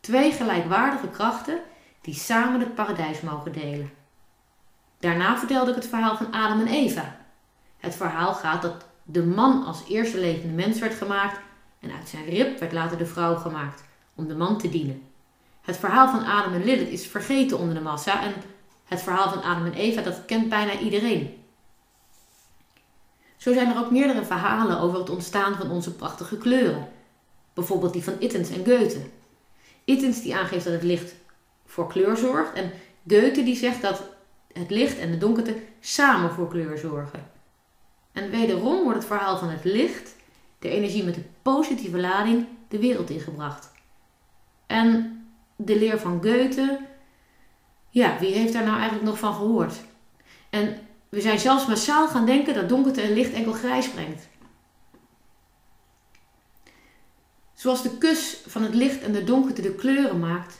Twee 0.00 0.32
gelijkwaardige 0.32 1.08
krachten 1.08 1.60
die 2.00 2.14
samen 2.14 2.60
het 2.60 2.74
paradijs 2.74 3.20
mogen 3.20 3.52
delen. 3.52 3.90
Daarna 4.98 5.38
vertelde 5.38 5.70
ik 5.70 5.76
het 5.76 5.86
verhaal 5.86 6.16
van 6.16 6.32
Adam 6.32 6.60
en 6.60 6.66
Eva. 6.66 7.16
Het 7.78 7.94
verhaal 7.94 8.34
gaat 8.34 8.62
dat 8.62 8.86
de 9.02 9.24
man 9.24 9.64
als 9.64 9.84
eerste 9.88 10.18
levende 10.18 10.54
mens 10.54 10.78
werd 10.78 10.94
gemaakt 10.94 11.40
en 11.80 11.90
uit 11.90 12.08
zijn 12.08 12.24
rib 12.24 12.58
werd 12.58 12.72
later 12.72 12.98
de 12.98 13.06
vrouw 13.06 13.36
gemaakt 13.36 13.84
om 14.14 14.28
de 14.28 14.36
man 14.36 14.58
te 14.58 14.68
dienen. 14.68 15.02
Het 15.60 15.76
verhaal 15.76 16.08
van 16.08 16.24
Adam 16.24 16.52
en 16.52 16.64
Lilith 16.64 16.88
is 16.88 17.06
vergeten 17.06 17.58
onder 17.58 17.74
de 17.74 17.80
massa 17.80 18.22
en 18.22 18.32
het 18.90 19.02
verhaal 19.02 19.30
van 19.30 19.42
Adam 19.42 19.64
en 19.64 19.74
Eva 19.74 20.02
dat 20.02 20.24
kent 20.24 20.48
bijna 20.48 20.78
iedereen. 20.78 21.34
Zo 23.36 23.52
zijn 23.52 23.70
er 23.70 23.78
ook 23.78 23.90
meerdere 23.90 24.24
verhalen 24.24 24.80
over 24.80 24.98
het 24.98 25.10
ontstaan 25.10 25.54
van 25.54 25.70
onze 25.70 25.94
prachtige 25.94 26.38
kleuren. 26.38 26.88
Bijvoorbeeld 27.54 27.92
die 27.92 28.04
van 28.04 28.16
Ittens 28.18 28.50
en 28.50 28.64
Goethe. 28.64 29.00
Ittens 29.84 30.22
die 30.22 30.36
aangeeft 30.36 30.64
dat 30.64 30.72
het 30.72 30.82
licht 30.82 31.14
voor 31.66 31.88
kleur 31.88 32.16
zorgt 32.16 32.52
en 32.52 32.70
Goethe 33.08 33.42
die 33.42 33.56
zegt 33.56 33.82
dat 33.82 34.02
het 34.52 34.70
licht 34.70 34.98
en 34.98 35.10
de 35.10 35.18
donkerte 35.18 35.56
samen 35.80 36.30
voor 36.30 36.48
kleur 36.48 36.78
zorgen. 36.78 37.30
En 38.12 38.30
wederom 38.30 38.82
wordt 38.82 38.98
het 38.98 39.06
verhaal 39.06 39.38
van 39.38 39.48
het 39.48 39.64
licht, 39.64 40.14
de 40.58 40.68
energie 40.68 41.04
met 41.04 41.14
de 41.14 41.24
positieve 41.42 41.98
lading, 41.98 42.46
de 42.68 42.78
wereld 42.78 43.10
ingebracht. 43.10 43.72
En 44.66 45.20
de 45.56 45.78
leer 45.78 45.98
van 45.98 46.22
Goethe, 46.22 46.89
ja, 47.90 48.18
wie 48.18 48.32
heeft 48.32 48.52
daar 48.52 48.64
nou 48.64 48.76
eigenlijk 48.76 49.04
nog 49.04 49.18
van 49.18 49.34
gehoord? 49.34 49.74
En 50.50 50.78
we 51.08 51.20
zijn 51.20 51.38
zelfs 51.38 51.66
massaal 51.66 52.08
gaan 52.08 52.26
denken 52.26 52.54
dat 52.54 52.68
donkerte 52.68 53.00
en 53.00 53.12
licht 53.12 53.32
enkel 53.32 53.52
grijs 53.52 53.90
brengt. 53.90 54.28
Zoals 57.54 57.82
de 57.82 57.98
kus 57.98 58.42
van 58.46 58.62
het 58.62 58.74
licht 58.74 59.02
en 59.02 59.12
de 59.12 59.24
donkerte 59.24 59.62
de 59.62 59.74
kleuren 59.74 60.18
maakt, 60.18 60.58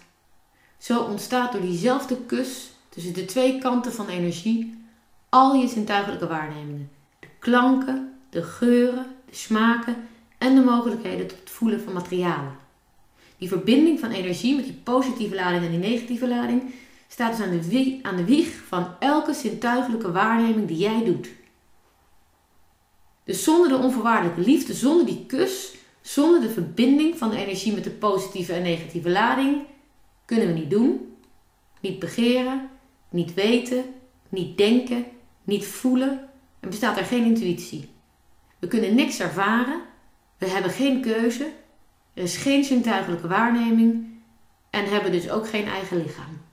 zo 0.78 1.00
ontstaat 1.00 1.52
door 1.52 1.60
diezelfde 1.60 2.16
kus 2.26 2.70
tussen 2.88 3.12
de 3.12 3.24
twee 3.24 3.58
kanten 3.58 3.92
van 3.92 4.08
energie 4.08 4.84
al 5.28 5.54
je 5.54 5.68
zintuigelijke 5.68 6.26
waarnemingen. 6.26 6.90
De 7.18 7.26
klanken, 7.38 8.18
de 8.30 8.42
geuren, 8.42 9.06
de 9.28 9.34
smaken 9.34 9.96
en 10.38 10.54
de 10.54 10.60
mogelijkheden 10.60 11.26
tot 11.26 11.38
het 11.38 11.50
voelen 11.50 11.80
van 11.80 11.92
materialen. 11.92 12.56
Die 13.38 13.48
verbinding 13.48 14.00
van 14.00 14.10
energie 14.10 14.56
met 14.56 14.64
die 14.64 14.80
positieve 14.82 15.34
lading 15.34 15.64
en 15.64 15.70
die 15.70 15.90
negatieve 15.90 16.28
lading 16.28 16.74
staat 17.12 17.36
dus 17.36 17.46
aan 17.46 17.50
de, 17.50 17.68
wieg, 17.68 18.02
aan 18.02 18.16
de 18.16 18.24
wieg 18.24 18.62
van 18.66 18.94
elke 18.98 19.32
zintuigelijke 19.32 20.12
waarneming 20.12 20.68
die 20.68 20.76
jij 20.76 21.04
doet. 21.04 21.28
Dus 23.24 23.44
zonder 23.44 23.68
de 23.68 23.76
onvoorwaardelijke 23.76 24.40
liefde, 24.40 24.74
zonder 24.74 25.06
die 25.06 25.26
kus, 25.26 25.74
zonder 26.00 26.40
de 26.40 26.50
verbinding 26.50 27.18
van 27.18 27.30
de 27.30 27.36
energie 27.36 27.72
met 27.72 27.84
de 27.84 27.90
positieve 27.90 28.52
en 28.52 28.62
negatieve 28.62 29.10
lading, 29.10 29.62
kunnen 30.24 30.46
we 30.46 30.52
niet 30.52 30.70
doen, 30.70 31.16
niet 31.80 31.98
begeren, 31.98 32.68
niet 33.08 33.34
weten, 33.34 33.84
niet 34.28 34.56
denken, 34.56 35.04
niet 35.44 35.66
voelen 35.66 36.28
en 36.60 36.68
bestaat 36.68 36.96
er 36.96 37.04
geen 37.04 37.24
intuïtie. 37.24 37.88
We 38.58 38.66
kunnen 38.66 38.94
niks 38.94 39.20
ervaren, 39.20 39.80
we 40.38 40.46
hebben 40.46 40.70
geen 40.70 41.00
keuze, 41.00 41.52
er 42.14 42.22
is 42.22 42.36
geen 42.36 42.64
zintuigelijke 42.64 43.28
waarneming 43.28 44.06
en 44.70 44.84
hebben 44.84 45.12
dus 45.12 45.30
ook 45.30 45.48
geen 45.48 45.66
eigen 45.66 45.96
lichaam. 45.96 46.48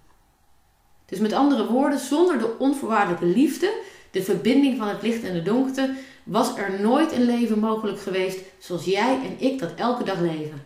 Dus 1.07 1.19
met 1.19 1.33
andere 1.33 1.67
woorden, 1.67 1.99
zonder 1.99 2.39
de 2.39 2.57
onvoorwaardelijke 2.59 3.25
liefde, 3.25 3.73
de 4.11 4.23
verbinding 4.23 4.77
van 4.77 4.87
het 4.87 5.01
licht 5.01 5.23
en 5.23 5.33
de 5.33 5.43
donkerte, 5.43 5.93
was 6.23 6.57
er 6.57 6.81
nooit 6.81 7.11
een 7.11 7.25
leven 7.25 7.59
mogelijk 7.59 7.99
geweest 7.99 8.39
zoals 8.57 8.85
jij 8.85 9.19
en 9.25 9.45
ik 9.45 9.59
dat 9.59 9.75
elke 9.75 10.03
dag 10.03 10.19
leven. 10.19 10.65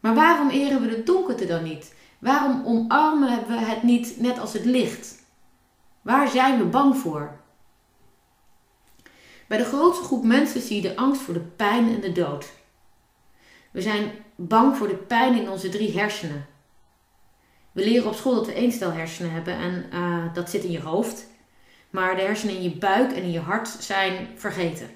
Maar 0.00 0.14
waarom 0.14 0.48
eren 0.48 0.80
we 0.80 0.88
de 0.88 1.02
donkerte 1.02 1.46
dan 1.46 1.62
niet? 1.62 1.94
Waarom 2.18 2.66
omarmen 2.66 3.46
we 3.46 3.54
het 3.54 3.82
niet 3.82 4.20
net 4.20 4.38
als 4.38 4.52
het 4.52 4.64
licht? 4.64 5.16
Waar 6.02 6.28
zijn 6.28 6.58
we 6.58 6.64
bang 6.64 6.96
voor? 6.96 7.36
Bij 9.46 9.58
de 9.58 9.64
grootste 9.64 10.04
groep 10.04 10.24
mensen 10.24 10.60
zie 10.60 10.82
je 10.82 10.88
de 10.88 10.96
angst 10.96 11.20
voor 11.20 11.34
de 11.34 11.40
pijn 11.40 11.94
en 11.94 12.00
de 12.00 12.12
dood. 12.12 12.52
We 13.70 13.82
zijn 13.82 14.10
bang 14.36 14.76
voor 14.76 14.88
de 14.88 14.96
pijn 14.96 15.34
in 15.34 15.50
onze 15.50 15.68
drie 15.68 15.98
hersenen. 15.98 16.46
We 17.72 17.84
leren 17.84 18.08
op 18.08 18.14
school 18.14 18.34
dat 18.34 18.46
we 18.46 18.52
één 18.52 18.72
stel 18.72 18.92
hersenen 18.92 19.32
hebben 19.32 19.54
en 19.54 19.86
uh, 19.92 20.34
dat 20.34 20.50
zit 20.50 20.64
in 20.64 20.70
je 20.70 20.80
hoofd. 20.80 21.26
Maar 21.90 22.16
de 22.16 22.22
hersenen 22.22 22.54
in 22.54 22.62
je 22.62 22.76
buik 22.76 23.12
en 23.12 23.22
in 23.22 23.30
je 23.30 23.40
hart 23.40 23.68
zijn 23.68 24.28
vergeten. 24.34 24.90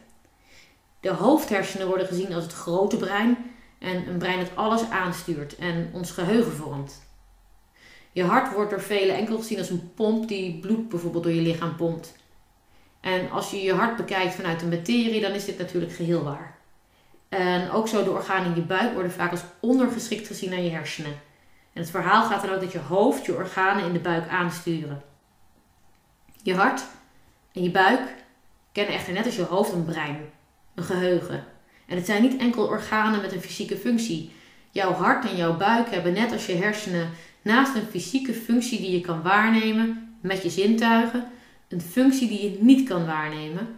De 1.00 1.10
hoofdhersenen 1.10 1.86
worden 1.86 2.06
gezien 2.06 2.32
als 2.32 2.44
het 2.44 2.52
grote 2.52 2.96
brein 2.96 3.36
en 3.78 4.08
een 4.08 4.18
brein 4.18 4.38
dat 4.38 4.56
alles 4.56 4.90
aanstuurt 4.90 5.56
en 5.56 5.90
ons 5.92 6.10
geheugen 6.10 6.52
vormt. 6.52 7.02
Je 8.12 8.24
hart 8.24 8.54
wordt 8.54 8.70
door 8.70 8.80
velen 8.80 9.16
enkel 9.16 9.38
gezien 9.38 9.58
als 9.58 9.70
een 9.70 9.92
pomp 9.94 10.28
die 10.28 10.60
bloed 10.60 10.88
bijvoorbeeld 10.88 11.24
door 11.24 11.32
je 11.32 11.40
lichaam 11.40 11.76
pompt. 11.76 12.16
En 13.00 13.30
als 13.30 13.50
je 13.50 13.62
je 13.62 13.74
hart 13.74 13.96
bekijkt 13.96 14.34
vanuit 14.34 14.60
de 14.60 14.66
materie, 14.66 15.20
dan 15.20 15.32
is 15.32 15.44
dit 15.44 15.58
natuurlijk 15.58 15.92
geheel 15.92 16.22
waar. 16.22 16.58
En 17.28 17.70
ook 17.70 17.88
zo 17.88 18.04
de 18.04 18.10
organen 18.10 18.46
in 18.46 18.54
je 18.54 18.62
buik 18.62 18.92
worden 18.92 19.12
vaak 19.12 19.30
als 19.30 19.44
ondergeschikt 19.60 20.26
gezien 20.26 20.52
aan 20.52 20.64
je 20.64 20.70
hersenen. 20.70 21.20
En 21.72 21.80
het 21.80 21.90
verhaal 21.90 22.24
gaat 22.24 22.42
dan 22.42 22.54
ook 22.54 22.60
dat 22.60 22.72
je 22.72 22.78
hoofd 22.78 23.26
je 23.26 23.34
organen 23.34 23.84
in 23.84 23.92
de 23.92 23.98
buik 23.98 24.28
aansturen. 24.28 25.02
Je 26.42 26.54
hart 26.54 26.84
en 27.52 27.62
je 27.62 27.70
buik 27.70 28.14
kennen 28.72 28.94
echter 28.94 29.12
net 29.12 29.24
als 29.24 29.36
je 29.36 29.42
hoofd 29.42 29.72
een 29.72 29.84
brein, 29.84 30.30
een 30.74 30.84
geheugen. 30.84 31.44
En 31.86 31.96
het 31.96 32.06
zijn 32.06 32.22
niet 32.22 32.36
enkel 32.36 32.66
organen 32.66 33.20
met 33.20 33.32
een 33.32 33.40
fysieke 33.40 33.76
functie. 33.76 34.32
Jouw 34.70 34.92
hart 34.92 35.28
en 35.28 35.36
jouw 35.36 35.56
buik 35.56 35.90
hebben 35.90 36.12
net 36.12 36.32
als 36.32 36.46
je 36.46 36.54
hersenen 36.54 37.10
naast 37.42 37.74
een 37.74 37.86
fysieke 37.90 38.34
functie 38.34 38.80
die 38.80 38.90
je 38.90 39.00
kan 39.00 39.22
waarnemen 39.22 40.16
met 40.20 40.42
je 40.42 40.50
zintuigen, 40.50 41.30
een 41.68 41.80
functie 41.80 42.28
die 42.28 42.42
je 42.42 42.56
niet 42.60 42.88
kan 42.88 43.06
waarnemen, 43.06 43.76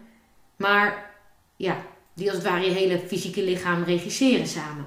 maar 0.57 1.11
ja, 1.57 1.77
die 2.15 2.29
als 2.29 2.39
het 2.39 2.47
ware 2.47 2.65
je 2.65 2.71
hele 2.71 2.99
fysieke 2.99 3.45
lichaam 3.45 3.83
regisseren 3.83 4.47
samen. 4.47 4.87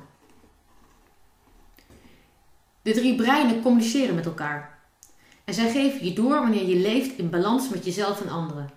De 2.88 2.94
drie 2.94 3.16
breinen 3.16 3.62
communiceren 3.62 4.16
met 4.16 4.26
elkaar. 4.26 4.80
En 5.46 5.54
zij 5.54 5.72
geven 5.72 6.06
je 6.06 6.14
door 6.14 6.40
wanneer 6.40 6.68
je 6.68 6.76
leeft 6.76 7.18
in 7.18 7.30
balans 7.30 7.70
met 7.70 7.86
jezelf 7.86 8.22
en 8.22 8.30
anderen. 8.30 8.70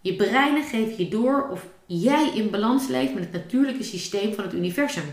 Je 0.00 0.16
breinen 0.16 0.64
geven 0.64 1.04
je 1.04 1.08
door 1.08 1.48
of 1.50 1.66
jij 1.86 2.30
in 2.34 2.50
balans 2.50 2.86
leeft 2.86 3.14
met 3.14 3.22
het 3.22 3.32
natuurlijke 3.32 3.82
systeem 3.82 4.34
van 4.34 4.44
het 4.44 4.54
universum. 4.54 5.04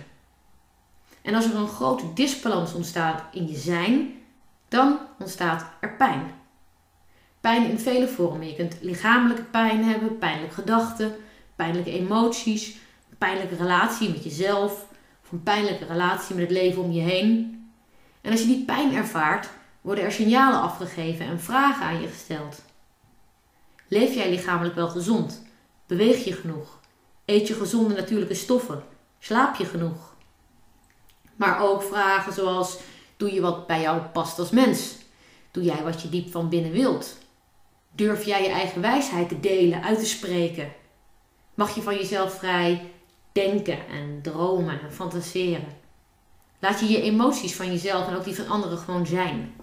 En 1.21 1.36
als 1.36 1.45
er 1.45 1.55
een 1.55 1.67
grote 1.67 2.13
disbalans 2.13 2.74
ontstaat 2.74 3.24
in 3.31 3.48
je 3.48 3.55
zijn, 3.55 4.13
dan 4.67 5.00
ontstaat 5.19 5.65
er 5.79 5.95
pijn. 5.95 6.31
Pijn 7.41 7.69
in 7.69 7.79
vele 7.79 8.07
vormen. 8.07 8.48
Je 8.48 8.55
kunt 8.55 8.77
lichamelijke 8.81 9.43
pijn 9.43 9.83
hebben, 9.83 10.17
pijnlijke 10.17 10.53
gedachten, 10.53 11.15
pijnlijke 11.55 11.91
emoties, 11.91 12.77
een 13.09 13.17
pijnlijke 13.17 13.55
relatie 13.55 14.09
met 14.09 14.24
jezelf, 14.24 14.86
of 15.24 15.31
een 15.31 15.43
pijnlijke 15.43 15.86
relatie 15.86 16.36
met 16.36 16.43
het 16.43 16.57
leven 16.57 16.83
om 16.83 16.91
je 16.91 17.01
heen. 17.01 17.57
En 18.22 18.32
als 18.32 18.42
je 18.42 18.48
die 18.48 18.66
pijn 18.66 18.96
ervaart, 18.96 19.50
worden 19.82 20.04
er 20.04 20.12
signalen 20.12 20.62
afgegeven 20.62 21.26
en 21.26 21.40
vragen 21.40 21.86
aan 21.86 22.02
je 22.02 22.08
gesteld. 22.08 22.62
Leef 23.88 24.14
jij 24.14 24.30
lichamelijk 24.30 24.76
wel 24.76 24.90
gezond? 24.90 25.46
Beweeg 25.88 26.24
je 26.24 26.34
genoeg? 26.34 26.80
Eet 27.26 27.48
je 27.48 27.54
gezonde 27.54 27.96
natuurlijke 27.96 28.34
stoffen? 28.34 28.84
Slaap 29.20 29.56
je 29.56 29.66
genoeg? 29.66 30.16
Maar 31.36 31.62
ook 31.62 31.84
vragen 31.84 32.34
zoals: 32.34 32.80
doe 33.18 33.34
je 33.34 33.42
wat 33.42 33.68
bij 33.68 33.82
jou 33.82 34.02
past 34.02 34.40
als 34.40 34.50
mens? 34.50 34.96
Doe 35.52 35.64
jij 35.64 35.84
wat 35.84 36.02
je 36.02 36.10
diep 36.10 36.32
van 36.32 36.50
binnen 36.50 36.72
wilt? 36.72 37.18
Durf 37.92 38.26
jij 38.26 38.42
je 38.44 38.50
eigen 38.50 38.82
wijsheid 38.82 39.30
te 39.30 39.40
delen, 39.40 39.84
uit 39.84 40.00
te 40.00 40.06
spreken? 40.06 40.72
Mag 41.54 41.76
je 41.76 41.82
van 41.82 41.96
jezelf 41.96 42.34
vrij 42.34 42.92
denken 43.32 43.88
en 43.88 44.20
dromen 44.22 44.82
en 44.82 44.94
fantaseren? 44.94 45.78
Laat 46.60 46.80
je 46.80 46.88
je 46.88 47.01
emoties 47.01 47.56
van 47.56 47.68
jezelf 47.68 48.08
en 48.08 48.16
ook 48.16 48.24
die 48.24 48.36
van 48.36 48.48
anderen 48.48 48.78
gewoon 48.78 49.06
zijn. 49.06 49.54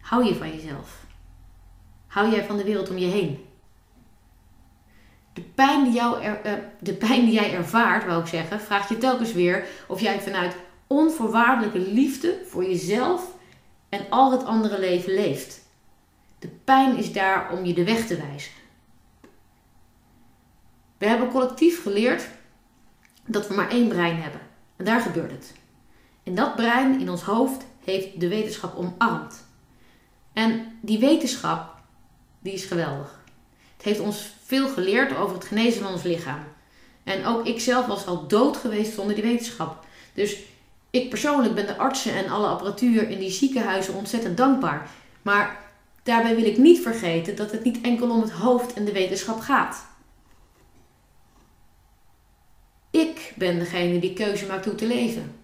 Hou 0.00 0.24
je 0.24 0.34
van 0.34 0.50
jezelf? 0.50 1.04
Hou 2.06 2.30
jij 2.30 2.44
van 2.44 2.56
de 2.56 2.64
wereld 2.64 2.90
om 2.90 2.98
je 2.98 3.06
heen? 3.06 3.44
De 5.32 5.40
pijn 5.40 5.84
die, 5.84 5.92
jou 5.92 6.22
er, 6.22 6.46
uh, 6.46 6.52
de 6.80 6.94
pijn 6.94 7.24
die 7.24 7.34
jij 7.34 7.54
ervaart, 7.54 8.04
wou 8.04 8.20
ik 8.20 8.26
zeggen, 8.26 8.60
vraagt 8.60 8.88
je 8.88 8.98
telkens 8.98 9.32
weer 9.32 9.66
of 9.88 10.00
jij 10.00 10.20
vanuit 10.20 10.56
onvoorwaardelijke 10.86 11.78
liefde 11.78 12.42
voor 12.46 12.64
jezelf 12.64 13.36
en 13.88 14.06
al 14.10 14.32
het 14.32 14.44
andere 14.44 14.78
leven 14.78 15.14
leeft. 15.14 15.68
De 16.38 16.48
pijn 16.48 16.96
is 16.96 17.12
daar 17.12 17.52
om 17.52 17.64
je 17.64 17.74
de 17.74 17.84
weg 17.84 18.06
te 18.06 18.16
wijzen. 18.16 18.52
We 20.98 21.06
hebben 21.06 21.30
collectief 21.30 21.82
geleerd 21.82 22.28
dat 23.26 23.48
we 23.48 23.54
maar 23.54 23.70
één 23.70 23.88
brein 23.88 24.22
hebben. 24.22 24.40
En 24.80 24.86
daar 24.86 25.00
gebeurt 25.00 25.30
het. 25.30 25.52
En 26.22 26.34
dat 26.34 26.56
brein 26.56 27.00
in 27.00 27.10
ons 27.10 27.22
hoofd 27.22 27.64
heeft 27.84 28.20
de 28.20 28.28
wetenschap 28.28 28.76
omarmd. 28.76 29.44
En 30.32 30.78
die 30.80 30.98
wetenschap, 30.98 31.74
die 32.38 32.52
is 32.52 32.64
geweldig. 32.64 33.20
Het 33.76 33.84
heeft 33.84 34.00
ons 34.00 34.34
veel 34.44 34.68
geleerd 34.68 35.16
over 35.16 35.34
het 35.34 35.44
genezen 35.44 35.82
van 35.82 35.92
ons 35.92 36.02
lichaam. 36.02 36.44
En 37.04 37.24
ook 37.24 37.46
ik 37.46 37.60
zelf 37.60 37.86
was 37.86 38.06
al 38.06 38.26
dood 38.26 38.56
geweest 38.56 38.94
zonder 38.94 39.14
die 39.14 39.24
wetenschap. 39.24 39.84
Dus 40.14 40.36
ik 40.90 41.08
persoonlijk 41.08 41.54
ben 41.54 41.66
de 41.66 41.76
artsen 41.76 42.14
en 42.14 42.28
alle 42.28 42.46
apparatuur 42.46 43.08
in 43.08 43.18
die 43.18 43.30
ziekenhuizen 43.30 43.94
ontzettend 43.94 44.36
dankbaar. 44.36 44.90
Maar 45.22 45.60
daarbij 46.02 46.34
wil 46.34 46.44
ik 46.44 46.58
niet 46.58 46.80
vergeten 46.80 47.36
dat 47.36 47.50
het 47.50 47.64
niet 47.64 47.80
enkel 47.80 48.10
om 48.10 48.20
het 48.20 48.32
hoofd 48.32 48.72
en 48.72 48.84
de 48.84 48.92
wetenschap 48.92 49.40
gaat. 49.40 49.88
Ik 52.90 53.32
ben 53.36 53.58
degene 53.58 53.98
die 53.98 54.12
keuze 54.12 54.46
maakt 54.46 54.64
hoe 54.64 54.74
te 54.74 54.86
leven. 54.86 55.34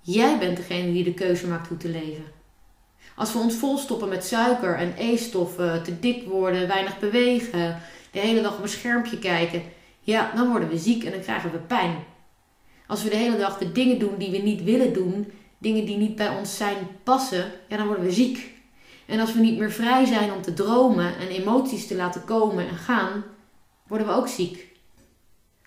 Jij 0.00 0.38
bent 0.38 0.56
degene 0.56 0.92
die 0.92 1.04
de 1.04 1.14
keuze 1.14 1.46
maakt 1.46 1.68
hoe 1.68 1.76
te 1.76 1.88
leven. 1.88 2.24
Als 3.16 3.32
we 3.32 3.38
ons 3.38 3.54
volstoppen 3.54 4.08
met 4.08 4.24
suiker 4.24 4.74
en 4.74 4.94
e-stoffen, 4.98 5.82
te 5.82 6.00
dik 6.00 6.26
worden, 6.26 6.68
weinig 6.68 6.98
bewegen, 6.98 7.80
de 8.10 8.18
hele 8.18 8.42
dag 8.42 8.56
op 8.56 8.62
een 8.62 8.68
schermpje 8.68 9.18
kijken, 9.18 9.62
ja, 10.00 10.32
dan 10.34 10.50
worden 10.50 10.68
we 10.68 10.78
ziek 10.78 11.04
en 11.04 11.10
dan 11.10 11.20
krijgen 11.20 11.52
we 11.52 11.58
pijn. 11.58 12.04
Als 12.86 13.02
we 13.02 13.10
de 13.10 13.16
hele 13.16 13.36
dag 13.36 13.58
de 13.58 13.72
dingen 13.72 13.98
doen 13.98 14.18
die 14.18 14.30
we 14.30 14.38
niet 14.38 14.62
willen 14.62 14.92
doen, 14.92 15.32
dingen 15.58 15.84
die 15.84 15.96
niet 15.96 16.16
bij 16.16 16.28
ons 16.28 16.56
zijn 16.56 16.76
passen, 17.02 17.52
ja, 17.68 17.76
dan 17.76 17.86
worden 17.86 18.04
we 18.04 18.12
ziek. 18.12 18.50
En 19.06 19.20
als 19.20 19.32
we 19.32 19.40
niet 19.40 19.58
meer 19.58 19.72
vrij 19.72 20.04
zijn 20.04 20.32
om 20.32 20.42
te 20.42 20.54
dromen 20.54 21.18
en 21.18 21.28
emoties 21.28 21.86
te 21.86 21.94
laten 21.94 22.24
komen 22.24 22.68
en 22.68 22.76
gaan, 22.76 23.24
worden 23.86 24.06
we 24.06 24.12
ook 24.12 24.28
ziek. 24.28 24.67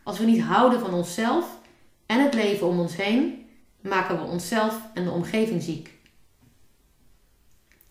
Als 0.04 0.20
we 0.20 0.26
niet 0.26 0.42
houden 0.42 0.80
van 0.80 0.94
onszelf 0.94 1.60
en 2.06 2.24
het 2.24 2.34
leven 2.34 2.68
om 2.68 2.80
ons 2.80 2.96
heen, 2.96 3.46
maken 3.82 4.20
we 4.20 4.24
onszelf 4.24 4.82
en 4.94 5.04
de 5.04 5.12
omgeving 5.12 5.64
ziek. 5.64 5.94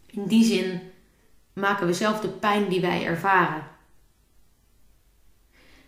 In 0.06 0.26
die 0.26 0.44
zin 0.44 0.80
maken 1.52 1.86
we 1.86 1.92
zelf 1.92 2.20
de 2.20 2.28
pijn 2.28 2.68
die 2.68 2.80
wij 2.80 3.04
ervaren. 3.04 3.64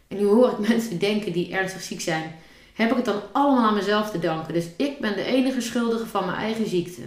En 0.09 0.17
nu 0.17 0.25
hoor 0.25 0.50
ik 0.50 0.69
mensen 0.69 0.99
denken 0.99 1.33
die 1.33 1.52
ernstig 1.52 1.83
ziek 1.83 2.00
zijn. 2.00 2.35
Heb 2.75 2.91
ik 2.91 2.97
het 2.97 3.05
dan 3.05 3.23
allemaal 3.33 3.69
aan 3.69 3.75
mezelf 3.75 4.11
te 4.11 4.19
danken? 4.19 4.55
Dus 4.55 4.67
ik 4.76 5.00
ben 5.00 5.14
de 5.14 5.25
enige 5.25 5.61
schuldige 5.61 6.07
van 6.07 6.25
mijn 6.25 6.37
eigen 6.37 6.69
ziekte. 6.69 7.02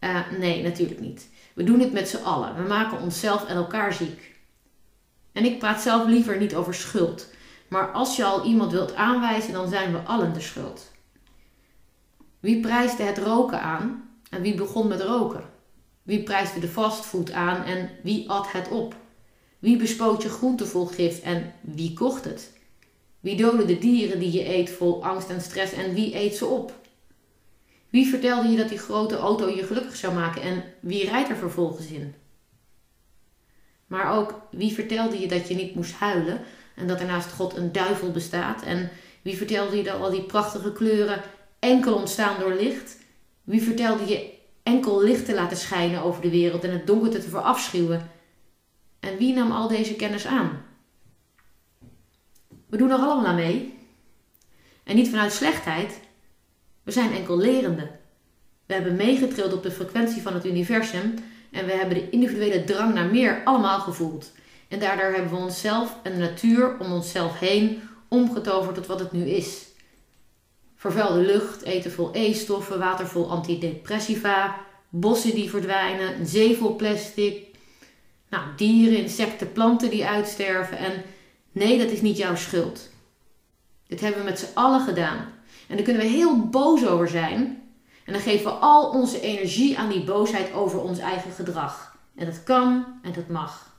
Uh, 0.00 0.20
nee, 0.38 0.62
natuurlijk 0.62 1.00
niet. 1.00 1.28
We 1.54 1.64
doen 1.64 1.80
het 1.80 1.92
met 1.92 2.08
z'n 2.08 2.22
allen. 2.22 2.56
We 2.56 2.68
maken 2.68 3.00
onszelf 3.00 3.46
en 3.46 3.56
elkaar 3.56 3.92
ziek. 3.92 4.34
En 5.32 5.44
ik 5.44 5.58
praat 5.58 5.80
zelf 5.80 6.06
liever 6.06 6.38
niet 6.38 6.54
over 6.54 6.74
schuld. 6.74 7.32
Maar 7.74 7.92
als 7.92 8.16
je 8.16 8.24
al 8.24 8.44
iemand 8.44 8.72
wilt 8.72 8.94
aanwijzen, 8.94 9.52
dan 9.52 9.68
zijn 9.68 9.92
we 9.92 9.98
allen 9.98 10.32
de 10.32 10.40
schuld. 10.40 10.92
Wie 12.40 12.60
prijsde 12.60 13.02
het 13.02 13.18
roken 13.18 13.60
aan 13.60 14.10
en 14.30 14.42
wie 14.42 14.54
begon 14.54 14.88
met 14.88 15.00
roken? 15.00 15.44
Wie 16.02 16.22
prijsde 16.22 16.60
de 16.60 16.68
fastfood 16.68 17.32
aan 17.32 17.64
en 17.64 17.90
wie 18.02 18.30
at 18.30 18.52
het 18.52 18.68
op? 18.68 18.96
Wie 19.58 19.76
bespoot 19.76 20.22
je 20.22 20.28
groente 20.28 20.66
vol 20.66 20.86
gif 20.86 21.22
en 21.22 21.52
wie 21.60 21.92
kocht 21.92 22.24
het? 22.24 22.52
Wie 23.20 23.36
doodde 23.36 23.64
de 23.64 23.78
dieren 23.78 24.18
die 24.18 24.32
je 24.32 24.48
eet 24.48 24.70
vol 24.70 25.04
angst 25.04 25.30
en 25.30 25.40
stress 25.40 25.72
en 25.72 25.94
wie 25.94 26.16
eet 26.16 26.36
ze 26.36 26.46
op? 26.46 26.72
Wie 27.90 28.08
vertelde 28.08 28.48
je 28.48 28.56
dat 28.56 28.68
die 28.68 28.78
grote 28.78 29.16
auto 29.16 29.48
je 29.48 29.64
gelukkig 29.64 29.96
zou 29.96 30.14
maken 30.14 30.42
en 30.42 30.64
wie 30.80 31.08
rijdt 31.08 31.28
er 31.28 31.36
vervolgens 31.36 31.86
in? 31.86 32.14
Maar 33.86 34.18
ook 34.18 34.40
wie 34.50 34.72
vertelde 34.72 35.20
je 35.20 35.28
dat 35.28 35.48
je 35.48 35.54
niet 35.54 35.74
moest 35.74 35.92
huilen 35.92 36.40
en 36.74 36.86
dat 36.86 37.00
er 37.00 37.06
naast 37.06 37.32
God 37.32 37.56
een 37.56 37.72
duivel 37.72 38.10
bestaat? 38.10 38.62
En 38.62 38.90
wie 39.22 39.36
vertelde 39.36 39.76
je 39.76 39.82
dat 39.82 40.00
al 40.00 40.10
die 40.10 40.22
prachtige 40.22 40.72
kleuren 40.72 41.22
enkel 41.58 41.94
ontstaan 41.94 42.40
door 42.40 42.54
licht? 42.54 42.96
Wie 43.44 43.62
vertelde 43.62 44.06
je 44.06 44.32
enkel 44.62 45.02
licht 45.02 45.24
te 45.24 45.34
laten 45.34 45.56
schijnen 45.56 46.02
over 46.02 46.22
de 46.22 46.30
wereld 46.30 46.64
en 46.64 46.72
het 46.72 46.86
donkerte 46.86 47.18
te 47.18 47.28
verafschuwen? 47.28 48.10
En 49.00 49.16
wie 49.16 49.34
nam 49.34 49.50
al 49.50 49.68
deze 49.68 49.94
kennis 49.94 50.26
aan? 50.26 50.62
We 52.66 52.76
doen 52.76 52.90
er 52.90 52.98
allemaal 52.98 53.34
mee. 53.34 53.78
En 54.84 54.96
niet 54.96 55.08
vanuit 55.08 55.32
slechtheid. 55.32 56.00
We 56.82 56.90
zijn 56.90 57.12
enkel 57.12 57.38
lerenden. 57.38 57.90
We 58.66 58.74
hebben 58.74 58.96
meegetrild 58.96 59.52
op 59.52 59.62
de 59.62 59.70
frequentie 59.70 60.22
van 60.22 60.34
het 60.34 60.46
universum 60.46 61.14
en 61.50 61.66
we 61.66 61.72
hebben 61.72 61.94
de 61.96 62.10
individuele 62.10 62.64
drang 62.64 62.94
naar 62.94 63.06
meer 63.06 63.42
allemaal 63.44 63.80
gevoeld. 63.80 64.32
En 64.74 64.80
daardoor 64.80 65.12
hebben 65.12 65.30
we 65.30 65.36
onszelf 65.36 65.96
en 66.02 66.12
de 66.12 66.18
natuur 66.18 66.78
om 66.78 66.92
onszelf 66.92 67.38
heen 67.38 67.82
omgetoverd 68.08 68.74
tot 68.74 68.86
wat 68.86 68.98
het 68.98 69.12
nu 69.12 69.28
is. 69.28 69.66
Vervuilde 70.76 71.20
lucht, 71.20 71.62
eten 71.62 71.92
vol 71.92 72.10
E-stoffen, 72.12 72.78
water 72.78 73.06
vol 73.06 73.30
antidepressiva, 73.30 74.56
bossen 74.88 75.34
die 75.34 75.50
verdwijnen, 75.50 76.18
een 76.18 76.26
zee 76.26 76.56
vol 76.56 76.76
plastic, 76.76 77.46
nou, 78.28 78.44
dieren, 78.56 78.98
insecten, 78.98 79.52
planten 79.52 79.90
die 79.90 80.06
uitsterven. 80.06 80.78
En 80.78 81.02
nee, 81.52 81.78
dat 81.78 81.90
is 81.90 82.00
niet 82.00 82.16
jouw 82.16 82.36
schuld. 82.36 82.90
Dit 83.86 84.00
hebben 84.00 84.20
we 84.20 84.28
met 84.28 84.38
z'n 84.38 84.54
allen 84.54 84.80
gedaan. 84.80 85.32
En 85.68 85.76
daar 85.76 85.84
kunnen 85.84 86.02
we 86.02 86.08
heel 86.08 86.48
boos 86.48 86.86
over 86.86 87.08
zijn. 87.08 87.62
En 88.04 88.12
dan 88.12 88.22
geven 88.22 88.44
we 88.44 88.50
al 88.50 88.90
onze 88.90 89.20
energie 89.20 89.78
aan 89.78 89.88
die 89.88 90.04
boosheid 90.04 90.52
over 90.52 90.80
ons 90.80 90.98
eigen 90.98 91.32
gedrag. 91.32 91.96
En 92.16 92.26
dat 92.26 92.42
kan 92.42 92.84
en 93.02 93.12
dat 93.12 93.28
mag. 93.28 93.73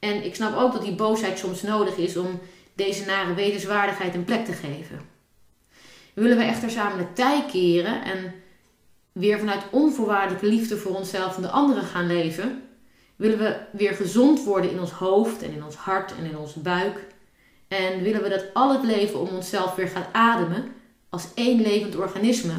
En 0.00 0.24
ik 0.24 0.34
snap 0.34 0.56
ook 0.56 0.72
dat 0.72 0.82
die 0.82 0.94
boosheid 0.94 1.38
soms 1.38 1.62
nodig 1.62 1.96
is 1.96 2.16
om 2.16 2.40
deze 2.74 3.04
nare 3.04 3.34
wetenswaardigheid 3.34 4.14
een 4.14 4.24
plek 4.24 4.44
te 4.44 4.52
geven. 4.52 5.00
Willen 6.14 6.36
we 6.36 6.42
echter 6.42 6.70
samen 6.70 6.98
de 6.98 7.12
tij 7.12 7.44
keren 7.50 8.04
en 8.04 8.34
weer 9.12 9.38
vanuit 9.38 9.62
onvoorwaardelijke 9.70 10.46
liefde 10.46 10.76
voor 10.76 10.94
onszelf 10.94 11.36
en 11.36 11.42
de 11.42 11.50
anderen 11.50 11.82
gaan 11.82 12.06
leven, 12.06 12.62
willen 13.16 13.38
we 13.38 13.56
weer 13.72 13.94
gezond 13.94 14.44
worden 14.44 14.70
in 14.70 14.80
ons 14.80 14.90
hoofd 14.90 15.42
en 15.42 15.52
in 15.52 15.64
ons 15.64 15.74
hart 15.74 16.14
en 16.16 16.24
in 16.24 16.38
onze 16.38 16.60
buik. 16.60 17.06
En 17.68 18.02
willen 18.02 18.22
we 18.22 18.28
dat 18.28 18.44
al 18.54 18.72
het 18.72 18.84
leven 18.84 19.20
om 19.20 19.28
onszelf 19.28 19.74
weer 19.74 19.88
gaat 19.88 20.08
ademen 20.12 20.72
als 21.08 21.28
één 21.34 21.62
levend 21.62 21.96
organisme, 21.96 22.52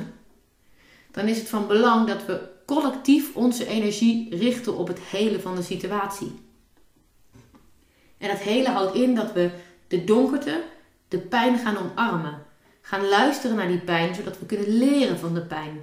dan 1.11 1.27
is 1.27 1.37
het 1.37 1.49
van 1.49 1.67
belang 1.67 2.07
dat 2.07 2.25
we 2.25 2.39
collectief 2.65 3.35
onze 3.35 3.67
energie 3.67 4.35
richten 4.35 4.77
op 4.77 4.87
het 4.87 4.99
hele 4.99 5.39
van 5.39 5.55
de 5.55 5.61
situatie. 5.61 6.50
En 8.21 8.27
dat 8.27 8.37
hele 8.37 8.69
houdt 8.69 8.95
in 8.95 9.15
dat 9.15 9.33
we 9.33 9.51
de 9.87 10.03
donkerte, 10.03 10.63
de 11.07 11.17
pijn 11.19 11.57
gaan 11.57 11.77
omarmen. 11.77 12.45
Gaan 12.81 13.07
luisteren 13.07 13.55
naar 13.55 13.67
die 13.67 13.79
pijn, 13.79 14.15
zodat 14.15 14.39
we 14.39 14.45
kunnen 14.45 14.77
leren 14.77 15.19
van 15.19 15.33
de 15.33 15.41
pijn. 15.41 15.81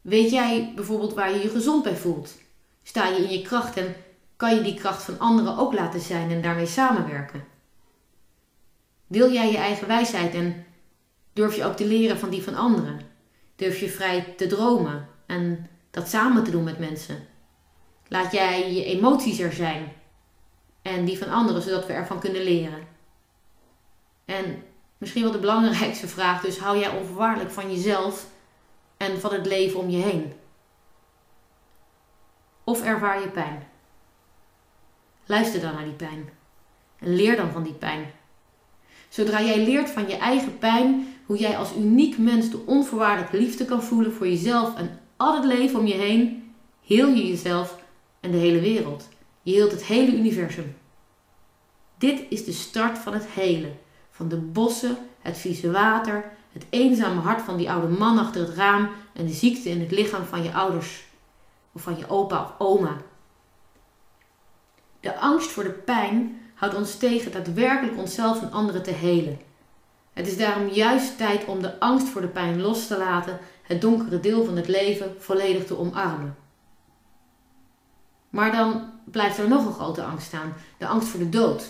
Weet 0.00 0.30
jij 0.30 0.72
bijvoorbeeld 0.74 1.14
waar 1.14 1.30
je 1.30 1.42
je 1.42 1.48
gezond 1.48 1.82
bij 1.82 1.96
voelt? 1.96 2.34
Sta 2.82 3.08
je 3.08 3.16
in 3.16 3.38
je 3.38 3.42
kracht 3.42 3.76
en 3.76 3.94
kan 4.36 4.54
je 4.54 4.62
die 4.62 4.74
kracht 4.74 5.02
van 5.02 5.18
anderen 5.18 5.58
ook 5.58 5.72
laten 5.72 6.00
zijn 6.00 6.30
en 6.30 6.42
daarmee 6.42 6.66
samenwerken? 6.66 7.44
Wil 9.06 9.32
jij 9.32 9.50
je 9.50 9.56
eigen 9.56 9.86
wijsheid 9.86 10.34
en 10.34 10.64
durf 11.32 11.56
je 11.56 11.64
ook 11.64 11.76
te 11.76 11.86
leren 11.86 12.18
van 12.18 12.30
die 12.30 12.42
van 12.42 12.54
anderen? 12.54 13.00
Durf 13.56 13.80
je 13.80 13.88
vrij 13.88 14.34
te 14.36 14.46
dromen 14.46 15.08
en 15.26 15.66
dat 15.90 16.08
samen 16.08 16.44
te 16.44 16.50
doen 16.50 16.64
met 16.64 16.78
mensen? 16.78 17.26
Laat 18.08 18.32
jij 18.32 18.74
je 18.74 18.84
emoties 18.84 19.38
er 19.38 19.52
zijn 19.52 19.92
en 20.86 21.04
die 21.04 21.18
van 21.18 21.28
anderen, 21.28 21.62
zodat 21.62 21.86
we 21.86 21.92
ervan 21.92 22.20
kunnen 22.20 22.42
leren. 22.42 22.86
En 24.24 24.62
misschien 24.98 25.22
wel 25.22 25.32
de 25.32 25.38
belangrijkste 25.38 26.08
vraag, 26.08 26.40
dus 26.40 26.58
hou 26.58 26.78
jij 26.78 26.90
onvoorwaardelijk 26.90 27.50
van 27.50 27.72
jezelf 27.72 28.26
en 28.96 29.20
van 29.20 29.32
het 29.32 29.46
leven 29.46 29.80
om 29.80 29.90
je 29.90 30.02
heen? 30.02 30.32
Of 32.64 32.82
ervaar 32.82 33.20
je 33.20 33.28
pijn? 33.28 33.66
Luister 35.26 35.60
dan 35.60 35.74
naar 35.74 35.84
die 35.84 35.92
pijn 35.92 36.28
en 36.98 37.14
leer 37.14 37.36
dan 37.36 37.50
van 37.50 37.62
die 37.62 37.72
pijn. 37.72 38.10
Zodra 39.08 39.42
jij 39.42 39.64
leert 39.64 39.90
van 39.90 40.08
je 40.08 40.16
eigen 40.16 40.58
pijn, 40.58 41.14
hoe 41.26 41.38
jij 41.38 41.56
als 41.56 41.76
uniek 41.76 42.18
mens 42.18 42.50
de 42.50 42.62
onvoorwaardelijke 42.66 43.36
liefde 43.36 43.64
kan 43.64 43.82
voelen 43.82 44.12
voor 44.12 44.28
jezelf 44.28 44.76
en 44.76 45.00
al 45.16 45.34
het 45.34 45.44
leven 45.44 45.78
om 45.78 45.86
je 45.86 45.94
heen, 45.94 46.52
heel 46.84 47.08
je 47.08 47.26
jezelf 47.26 47.78
en 48.20 48.30
de 48.30 48.36
hele 48.36 48.60
wereld. 48.60 49.08
Je 49.46 49.52
heelt 49.52 49.70
het 49.70 49.84
hele 49.84 50.16
universum. 50.16 50.76
Dit 51.98 52.24
is 52.28 52.44
de 52.44 52.52
start 52.52 52.98
van 52.98 53.12
het 53.12 53.26
hele. 53.26 53.72
Van 54.10 54.28
de 54.28 54.36
bossen, 54.36 54.96
het 55.20 55.38
vieze 55.38 55.70
water, 55.70 56.32
het 56.52 56.66
eenzame 56.70 57.20
hart 57.20 57.42
van 57.42 57.56
die 57.56 57.70
oude 57.70 57.88
man 57.88 58.18
achter 58.18 58.40
het 58.40 58.56
raam 58.56 58.88
en 59.12 59.26
de 59.26 59.32
ziekte 59.32 59.68
in 59.68 59.80
het 59.80 59.90
lichaam 59.90 60.24
van 60.24 60.42
je 60.42 60.52
ouders 60.52 61.04
of 61.72 61.82
van 61.82 61.98
je 61.98 62.08
opa 62.08 62.42
of 62.42 62.54
oma. 62.58 62.96
De 65.00 65.18
angst 65.18 65.50
voor 65.50 65.64
de 65.64 65.70
pijn 65.70 66.40
houdt 66.54 66.74
ons 66.74 66.96
tegen 66.96 67.32
daadwerkelijk 67.32 67.98
onszelf 67.98 68.42
en 68.42 68.52
anderen 68.52 68.82
te 68.82 68.92
helen. 68.92 69.40
Het 70.12 70.26
is 70.26 70.36
daarom 70.36 70.68
juist 70.68 71.16
tijd 71.16 71.44
om 71.44 71.62
de 71.62 71.80
angst 71.80 72.08
voor 72.08 72.20
de 72.20 72.28
pijn 72.28 72.60
los 72.60 72.86
te 72.86 72.98
laten, 72.98 73.38
het 73.62 73.80
donkere 73.80 74.20
deel 74.20 74.44
van 74.44 74.56
het 74.56 74.68
leven 74.68 75.14
volledig 75.18 75.66
te 75.66 75.78
omarmen. 75.78 76.36
Maar 78.28 78.52
dan 78.52 78.94
blijft 79.10 79.38
er 79.38 79.48
nog 79.48 79.66
een 79.66 79.72
grote 79.72 80.02
angst 80.02 80.26
staan: 80.26 80.54
de 80.78 80.86
angst 80.86 81.08
voor 81.08 81.20
de 81.20 81.28
dood. 81.28 81.66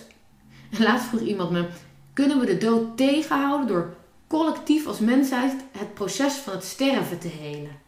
En 0.70 0.82
laatst 0.82 1.06
vroeg 1.06 1.20
iemand 1.20 1.50
me: 1.50 1.68
kunnen 2.12 2.40
we 2.40 2.46
de 2.46 2.58
dood 2.58 2.96
tegenhouden 2.96 3.66
door 3.66 3.94
collectief 4.26 4.86
als 4.86 4.98
mensheid 4.98 5.54
het 5.78 5.94
proces 5.94 6.34
van 6.34 6.52
het 6.52 6.64
sterven 6.64 7.18
te 7.18 7.28
helen? 7.28 7.78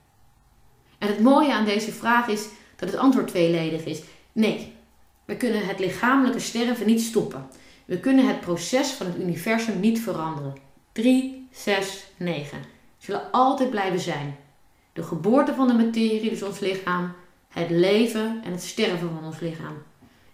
En 0.99 1.09
het 1.09 1.21
mooie 1.21 1.53
aan 1.53 1.65
deze 1.65 1.93
vraag 1.93 2.29
is 2.29 2.49
dat 2.77 2.91
het 2.91 2.99
antwoord 2.99 3.29
tweeledig 3.29 3.85
is: 3.85 4.03
nee, 4.33 4.75
we 5.25 5.37
kunnen 5.37 5.67
het 5.67 5.79
lichamelijke 5.79 6.41
sterven 6.41 6.87
niet 6.87 7.01
stoppen. 7.01 7.47
We 7.85 8.01
kunnen 8.01 8.27
het 8.27 8.41
proces 8.41 8.91
van 8.91 9.07
het 9.07 9.19
universum 9.19 9.81
niet 9.81 10.01
veranderen. 10.01 10.57
3, 10.93 11.49
6, 11.53 12.07
9 12.17 12.59
zullen 12.99 13.31
altijd 13.31 13.71
blijven 13.71 14.01
zijn. 14.01 14.37
De 14.93 15.03
geboorte 15.03 15.55
van 15.55 15.67
de 15.67 15.75
materie, 15.75 16.31
dus 16.31 16.43
ons 16.43 16.59
lichaam, 16.59 17.13
het 17.59 17.71
leven 17.71 18.41
en 18.45 18.53
het 18.53 18.63
sterven 18.63 19.11
van 19.15 19.25
ons 19.25 19.41
lichaam. 19.41 19.83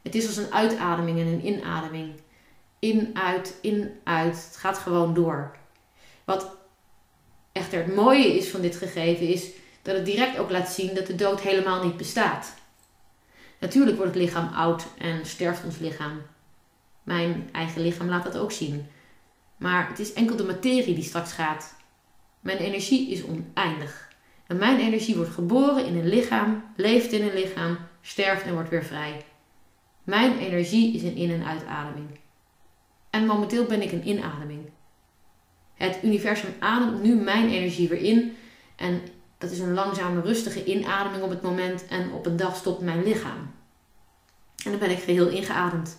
Het 0.02 0.14
is 0.14 0.26
als 0.26 0.36
een 0.36 0.52
uitademing 0.52 1.18
en 1.18 1.26
een 1.26 1.46
inademing. 1.46 2.12
In, 2.78 3.10
uit, 3.14 3.58
in, 3.60 4.00
uit. 4.04 4.44
Het 4.46 4.56
gaat 4.56 4.78
gewoon 4.78 5.14
door. 5.14 5.56
Wat 6.24 6.56
echter 7.52 7.84
het 7.84 7.94
mooie 7.94 8.36
is 8.36 8.48
van 8.48 8.60
dit 8.60 8.76
gegeven 8.76 9.28
is 9.28 9.48
dat 9.82 9.96
het 9.96 10.04
direct 10.04 10.38
ook 10.38 10.50
laat 10.50 10.68
zien 10.68 10.94
dat 10.94 11.06
de 11.06 11.14
dood 11.14 11.40
helemaal 11.40 11.84
niet 11.84 11.96
bestaat. 11.96 12.54
Natuurlijk 13.60 13.96
wordt 13.96 14.14
het 14.14 14.22
lichaam 14.22 14.52
oud 14.54 14.86
en 14.98 15.26
sterft 15.26 15.64
ons 15.64 15.78
lichaam. 15.78 16.22
Mijn 17.02 17.48
eigen 17.52 17.82
lichaam 17.82 18.08
laat 18.08 18.24
dat 18.24 18.36
ook 18.36 18.52
zien. 18.52 18.86
Maar 19.56 19.88
het 19.88 19.98
is 19.98 20.12
enkel 20.12 20.36
de 20.36 20.44
materie 20.44 20.94
die 20.94 21.04
straks 21.04 21.32
gaat. 21.32 21.74
Mijn 22.40 22.58
energie 22.58 23.10
is 23.10 23.24
oneindig. 23.24 24.08
Mijn 24.58 24.80
energie 24.80 25.16
wordt 25.16 25.30
geboren 25.30 25.86
in 25.86 25.96
een 25.96 26.08
lichaam, 26.08 26.64
leeft 26.76 27.12
in 27.12 27.22
een 27.22 27.34
lichaam, 27.34 27.78
sterft 28.00 28.42
en 28.42 28.52
wordt 28.52 28.68
weer 28.68 28.84
vrij. 28.84 29.24
Mijn 30.04 30.38
energie 30.38 30.94
is 30.94 31.02
een 31.02 31.16
in- 31.16 31.30
en 31.30 31.46
uitademing. 31.46 32.18
En 33.10 33.26
momenteel 33.26 33.64
ben 33.64 33.82
ik 33.82 33.92
een 33.92 34.08
inademing. 34.08 34.70
Het 35.74 35.98
universum 36.02 36.54
ademt 36.58 37.02
nu 37.02 37.14
mijn 37.14 37.48
energie 37.48 37.88
weer 37.88 38.02
in. 38.02 38.36
En 38.76 39.02
dat 39.38 39.50
is 39.50 39.58
een 39.58 39.74
langzame, 39.74 40.20
rustige 40.20 40.64
inademing 40.64 41.22
op 41.22 41.30
het 41.30 41.42
moment. 41.42 41.86
En 41.86 42.12
op 42.12 42.26
een 42.26 42.36
dag 42.36 42.56
stopt 42.56 42.80
mijn 42.80 43.02
lichaam. 43.02 43.50
En 44.64 44.70
dan 44.70 44.78
ben 44.78 44.90
ik 44.90 44.98
geheel 44.98 45.28
ingeademd. 45.28 45.96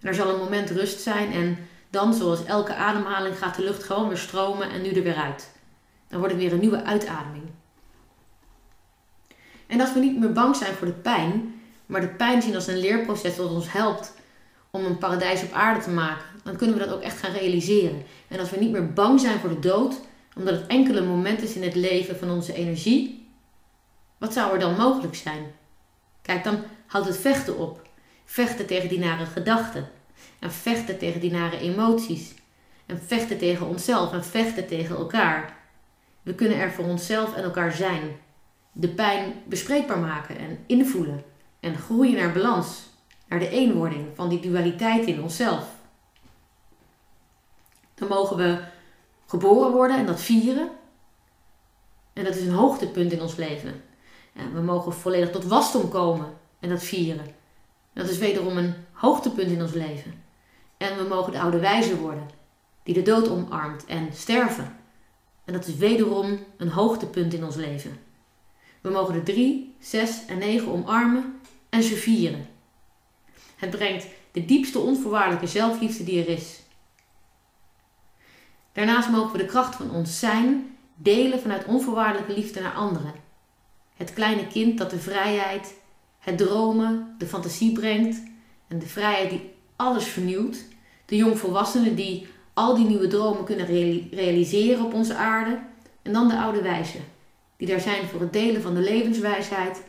Er 0.00 0.14
zal 0.14 0.28
een 0.28 0.38
moment 0.38 0.70
rust 0.70 1.00
zijn 1.00 1.32
en 1.32 1.58
dan, 1.90 2.14
zoals 2.14 2.44
elke 2.44 2.74
ademhaling, 2.74 3.38
gaat 3.38 3.56
de 3.56 3.62
lucht 3.62 3.82
gewoon 3.84 4.08
weer 4.08 4.18
stromen 4.18 4.70
en 4.70 4.82
nu 4.82 4.90
er 4.90 5.02
weer 5.02 5.16
uit. 5.16 5.58
Dan 6.10 6.18
wordt 6.18 6.34
het 6.34 6.42
weer 6.42 6.52
een 6.52 6.60
nieuwe 6.60 6.84
uitademing. 6.84 7.44
En 9.66 9.80
als 9.80 9.92
we 9.92 10.00
niet 10.00 10.18
meer 10.18 10.32
bang 10.32 10.56
zijn 10.56 10.74
voor 10.74 10.86
de 10.86 10.92
pijn, 10.92 11.60
maar 11.86 12.00
de 12.00 12.08
pijn 12.08 12.42
zien 12.42 12.54
als 12.54 12.66
een 12.66 12.78
leerproces 12.78 13.36
dat 13.36 13.50
ons 13.50 13.72
helpt 13.72 14.14
om 14.70 14.84
een 14.84 14.98
paradijs 14.98 15.42
op 15.42 15.52
aarde 15.52 15.80
te 15.80 15.90
maken, 15.90 16.24
dan 16.42 16.56
kunnen 16.56 16.78
we 16.78 16.84
dat 16.84 16.94
ook 16.94 17.02
echt 17.02 17.18
gaan 17.18 17.32
realiseren. 17.32 18.02
En 18.28 18.38
als 18.38 18.50
we 18.50 18.56
niet 18.56 18.70
meer 18.70 18.92
bang 18.92 19.20
zijn 19.20 19.38
voor 19.38 19.48
de 19.48 19.58
dood, 19.58 20.00
omdat 20.36 20.54
het 20.54 20.66
enkele 20.66 21.00
moment 21.00 21.42
is 21.42 21.54
in 21.54 21.62
het 21.62 21.74
leven 21.74 22.18
van 22.18 22.30
onze 22.30 22.52
energie, 22.52 23.28
wat 24.18 24.32
zou 24.32 24.52
er 24.52 24.58
dan 24.58 24.76
mogelijk 24.76 25.14
zijn? 25.14 25.52
Kijk, 26.22 26.44
dan 26.44 26.62
houdt 26.86 27.06
het 27.06 27.16
vechten 27.16 27.58
op. 27.58 27.88
Vechten 28.24 28.66
tegen 28.66 28.88
die 28.88 28.98
nare 28.98 29.26
gedachten. 29.26 29.88
En 30.38 30.52
vechten 30.52 30.98
tegen 30.98 31.20
die 31.20 31.30
nare 31.30 31.58
emoties. 31.58 32.34
En 32.86 33.02
vechten 33.06 33.38
tegen 33.38 33.66
onszelf 33.66 34.12
en 34.12 34.24
vechten 34.24 34.66
tegen 34.66 34.96
elkaar. 34.96 35.59
We 36.22 36.34
kunnen 36.34 36.58
er 36.58 36.70
voor 36.70 36.84
onszelf 36.84 37.34
en 37.34 37.42
elkaar 37.42 37.72
zijn. 37.72 38.16
De 38.72 38.88
pijn 38.88 39.42
bespreekbaar 39.46 39.98
maken 39.98 40.38
en 40.38 40.58
invoelen. 40.66 41.24
En 41.60 41.76
groeien 41.76 42.16
naar 42.16 42.32
balans. 42.32 42.88
Naar 43.28 43.38
de 43.38 43.48
eenwording 43.48 44.06
van 44.14 44.28
die 44.28 44.40
dualiteit 44.40 45.06
in 45.06 45.22
onszelf. 45.22 45.66
Dan 47.94 48.08
mogen 48.08 48.36
we 48.36 48.58
geboren 49.26 49.72
worden 49.72 49.96
en 49.96 50.06
dat 50.06 50.20
vieren. 50.20 50.70
En 52.12 52.24
dat 52.24 52.36
is 52.36 52.46
een 52.46 52.54
hoogtepunt 52.54 53.12
in 53.12 53.20
ons 53.20 53.36
leven. 53.36 53.82
En 54.32 54.54
we 54.54 54.60
mogen 54.60 54.92
volledig 54.92 55.30
tot 55.30 55.44
wasdom 55.44 55.88
komen 55.88 56.26
en 56.60 56.68
dat 56.68 56.82
vieren. 56.82 57.34
Dat 57.92 58.08
is 58.08 58.18
wederom 58.18 58.56
een 58.56 58.74
hoogtepunt 58.92 59.50
in 59.50 59.62
ons 59.62 59.72
leven. 59.72 60.22
En 60.76 60.96
we 60.96 61.02
mogen 61.02 61.32
de 61.32 61.40
oude 61.40 61.58
wijze 61.58 61.96
worden, 61.96 62.30
die 62.82 62.94
de 62.94 63.02
dood 63.02 63.28
omarmt 63.28 63.84
en 63.84 64.08
sterven. 64.12 64.76
En 65.50 65.56
dat 65.56 65.66
is 65.66 65.76
wederom 65.76 66.38
een 66.56 66.68
hoogtepunt 66.68 67.34
in 67.34 67.44
ons 67.44 67.56
leven. 67.56 67.98
We 68.80 68.90
mogen 68.90 69.14
de 69.14 69.22
drie, 69.22 69.74
zes 69.80 70.26
en 70.26 70.38
negen 70.38 70.72
omarmen 70.72 71.40
en 71.68 71.82
ze 71.82 71.94
vieren. 71.94 72.48
Het 73.56 73.70
brengt 73.70 74.06
de 74.32 74.44
diepste 74.44 74.78
onvoorwaardelijke 74.78 75.46
zelfliefde 75.46 76.04
die 76.04 76.20
er 76.20 76.28
is. 76.28 76.60
Daarnaast 78.72 79.10
mogen 79.10 79.32
we 79.32 79.38
de 79.38 79.46
kracht 79.46 79.74
van 79.74 79.90
ons 79.90 80.18
zijn 80.18 80.76
delen 80.94 81.40
vanuit 81.40 81.64
onvoorwaardelijke 81.64 82.34
liefde 82.34 82.60
naar 82.60 82.74
anderen. 82.74 83.14
Het 83.96 84.12
kleine 84.12 84.46
kind 84.46 84.78
dat 84.78 84.90
de 84.90 85.00
vrijheid, 85.00 85.74
het 86.18 86.38
dromen, 86.38 87.14
de 87.18 87.26
fantasie 87.26 87.72
brengt 87.72 88.22
en 88.68 88.78
de 88.78 88.86
vrijheid 88.86 89.30
die 89.30 89.50
alles 89.76 90.04
vernieuwt. 90.04 90.64
De 91.06 91.16
jongvolwassenen 91.16 91.94
die 91.94 92.26
al 92.60 92.74
die 92.74 92.86
nieuwe 92.86 93.06
dromen 93.06 93.44
kunnen 93.44 93.66
realiseren 94.10 94.84
op 94.84 94.94
onze 94.94 95.14
aarde. 95.14 95.58
En 96.02 96.12
dan 96.12 96.28
de 96.28 96.36
oude 96.36 96.62
wijzen, 96.62 97.00
die 97.56 97.68
daar 97.68 97.80
zijn 97.80 98.06
voor 98.08 98.20
het 98.20 98.32
delen 98.32 98.62
van 98.62 98.74
de 98.74 98.80
levenswijsheid, 98.80 99.82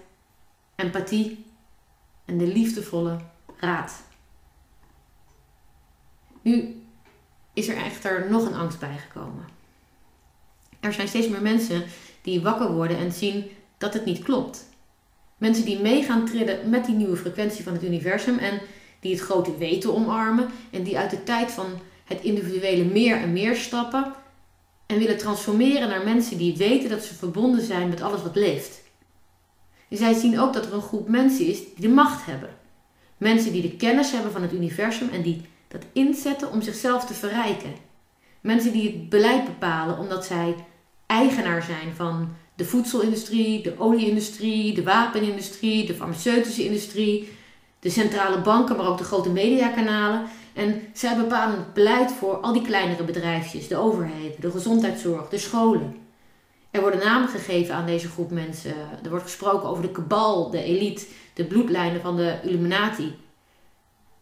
empathie 0.75 1.45
en 2.25 2.37
de 2.37 2.47
liefdevolle 2.47 3.17
raad. 3.57 4.03
Nu 6.41 6.81
is 7.53 7.67
er 7.67 7.77
echter 7.77 8.27
nog 8.29 8.45
een 8.45 8.55
angst 8.55 8.79
bijgekomen. 8.79 9.45
Er 10.79 10.93
zijn 10.93 11.07
steeds 11.07 11.27
meer 11.27 11.41
mensen 11.41 11.83
die 12.21 12.41
wakker 12.41 12.73
worden 12.73 12.97
en 12.97 13.11
zien 13.11 13.45
dat 13.77 13.93
het 13.93 14.05
niet 14.05 14.23
klopt. 14.23 14.69
Mensen 15.37 15.65
die 15.65 15.79
mee 15.79 16.03
gaan 16.03 16.25
trillen 16.25 16.69
met 16.69 16.85
die 16.85 16.95
nieuwe 16.95 17.17
frequentie 17.17 17.63
van 17.63 17.73
het 17.73 17.83
universum 17.83 18.37
en 18.37 18.61
die 18.99 19.11
het 19.13 19.23
grote 19.23 19.57
weten 19.57 19.95
omarmen 19.95 20.49
en 20.71 20.83
die 20.83 20.97
uit 20.97 21.09
de 21.09 21.23
tijd 21.23 21.51
van 21.51 21.79
het 22.11 22.21
individuele 22.21 22.83
meer 22.83 23.17
en 23.17 23.33
meer 23.33 23.55
stappen 23.55 24.13
en 24.85 24.97
willen 24.97 25.17
transformeren 25.17 25.89
naar 25.89 26.03
mensen 26.03 26.37
die 26.37 26.57
weten 26.57 26.89
dat 26.89 27.03
ze 27.03 27.13
verbonden 27.13 27.65
zijn 27.65 27.89
met 27.89 28.01
alles 28.01 28.21
wat 28.21 28.35
leeft. 28.35 28.81
Zij 29.89 30.13
zien 30.13 30.39
ook 30.39 30.53
dat 30.53 30.65
er 30.65 30.73
een 30.73 30.81
groep 30.81 31.07
mensen 31.07 31.45
is 31.45 31.57
die 31.57 31.73
de 31.75 31.89
macht 31.89 32.25
hebben. 32.25 32.49
Mensen 33.17 33.51
die 33.51 33.61
de 33.61 33.75
kennis 33.75 34.11
hebben 34.11 34.31
van 34.31 34.41
het 34.41 34.53
universum 34.53 35.09
en 35.09 35.21
die 35.21 35.41
dat 35.67 35.85
inzetten 35.93 36.51
om 36.51 36.61
zichzelf 36.61 37.05
te 37.05 37.13
verrijken. 37.13 37.73
Mensen 38.41 38.71
die 38.71 38.83
het 38.83 39.09
beleid 39.09 39.45
bepalen 39.45 39.97
omdat 39.97 40.25
zij 40.25 40.55
eigenaar 41.05 41.63
zijn 41.63 41.95
van 41.95 42.29
de 42.55 42.65
voedselindustrie, 42.65 43.63
de 43.63 43.73
olieindustrie, 43.77 44.73
de 44.73 44.83
wapenindustrie, 44.83 45.85
de 45.85 45.93
farmaceutische 45.93 46.65
industrie, 46.65 47.29
de 47.79 47.89
centrale 47.89 48.41
banken, 48.41 48.75
maar 48.75 48.87
ook 48.87 48.97
de 48.97 49.03
grote 49.03 49.29
mediakanalen. 49.29 50.25
En 50.53 50.81
zij 50.93 51.15
bepalen 51.15 51.57
het 51.57 51.73
beleid 51.73 52.11
voor 52.11 52.37
al 52.37 52.53
die 52.53 52.61
kleinere 52.61 53.03
bedrijfjes, 53.03 53.67
de 53.67 53.77
overheden, 53.77 54.41
de 54.41 54.51
gezondheidszorg, 54.51 55.29
de 55.29 55.37
scholen. 55.37 55.95
Er 56.71 56.81
worden 56.81 57.05
namen 57.05 57.29
gegeven 57.29 57.75
aan 57.75 57.85
deze 57.85 58.07
groep 58.07 58.31
mensen. 58.31 58.75
Er 59.03 59.09
wordt 59.09 59.23
gesproken 59.23 59.69
over 59.69 59.83
de 59.83 59.91
kabal, 59.91 60.49
de 60.49 60.63
elite, 60.63 61.05
de 61.33 61.45
bloedlijnen 61.45 62.01
van 62.01 62.15
de 62.15 62.39
Illuminati. 62.43 63.15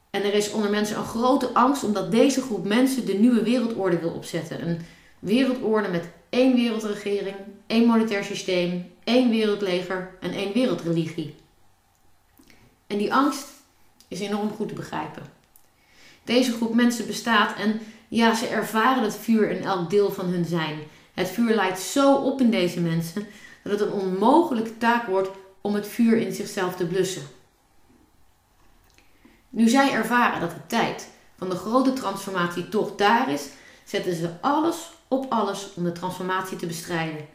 En 0.09 0.23
er 0.23 0.33
is 0.33 0.51
onder 0.51 0.69
mensen 0.69 0.97
een 0.97 1.03
grote 1.03 1.53
angst 1.53 1.83
omdat 1.83 2.11
deze 2.11 2.41
groep 2.41 2.65
mensen 2.65 3.05
de 3.05 3.13
nieuwe 3.13 3.43
wereldorde 3.43 3.99
wil 3.99 4.11
opzetten. 4.11 4.67
Een 4.67 4.81
wereldorde 5.19 5.87
met 5.87 6.09
één 6.29 6.55
wereldregering, 6.55 7.35
één 7.67 7.87
monetair 7.87 8.23
systeem, 8.23 8.91
één 9.03 9.29
wereldleger 9.29 10.11
en 10.19 10.31
één 10.31 10.53
wereldreligie. 10.53 11.35
En 12.87 12.97
die 12.97 13.13
angst 13.13 13.47
is 14.07 14.19
enorm 14.19 14.49
goed 14.49 14.67
te 14.67 14.73
begrijpen. 14.73 15.23
Deze 16.29 16.51
groep 16.51 16.73
mensen 16.73 17.07
bestaat 17.07 17.57
en 17.57 17.79
Ja, 18.07 18.35
ze 18.35 18.47
ervaren 18.47 19.03
het 19.03 19.15
vuur 19.15 19.49
in 19.49 19.63
elk 19.63 19.89
deel 19.89 20.11
van 20.11 20.25
hun 20.25 20.45
zijn. 20.45 20.79
Het 21.13 21.29
vuur 21.29 21.55
leidt 21.55 21.79
zo 21.79 22.15
op 22.15 22.41
in 22.41 22.51
deze 22.51 22.79
mensen 22.79 23.27
dat 23.63 23.79
het 23.79 23.89
een 23.89 24.01
onmogelijke 24.01 24.77
taak 24.77 25.07
wordt 25.07 25.29
om 25.61 25.73
het 25.73 25.87
vuur 25.87 26.17
in 26.17 26.33
zichzelf 26.33 26.75
te 26.75 26.85
blussen. 26.85 27.21
Nu 29.49 29.69
zij 29.69 29.91
ervaren 29.91 30.39
dat 30.39 30.49
de 30.49 30.67
tijd 30.67 31.09
van 31.37 31.49
de 31.49 31.55
grote 31.55 31.93
transformatie 31.93 32.69
toch 32.69 32.95
daar 32.95 33.31
is, 33.31 33.47
zetten 33.83 34.15
ze 34.15 34.29
alles 34.41 34.91
op 35.07 35.25
alles 35.29 35.73
om 35.75 35.83
de 35.83 35.91
transformatie 35.91 36.57
te 36.57 36.65
bestrijden. 36.65 37.27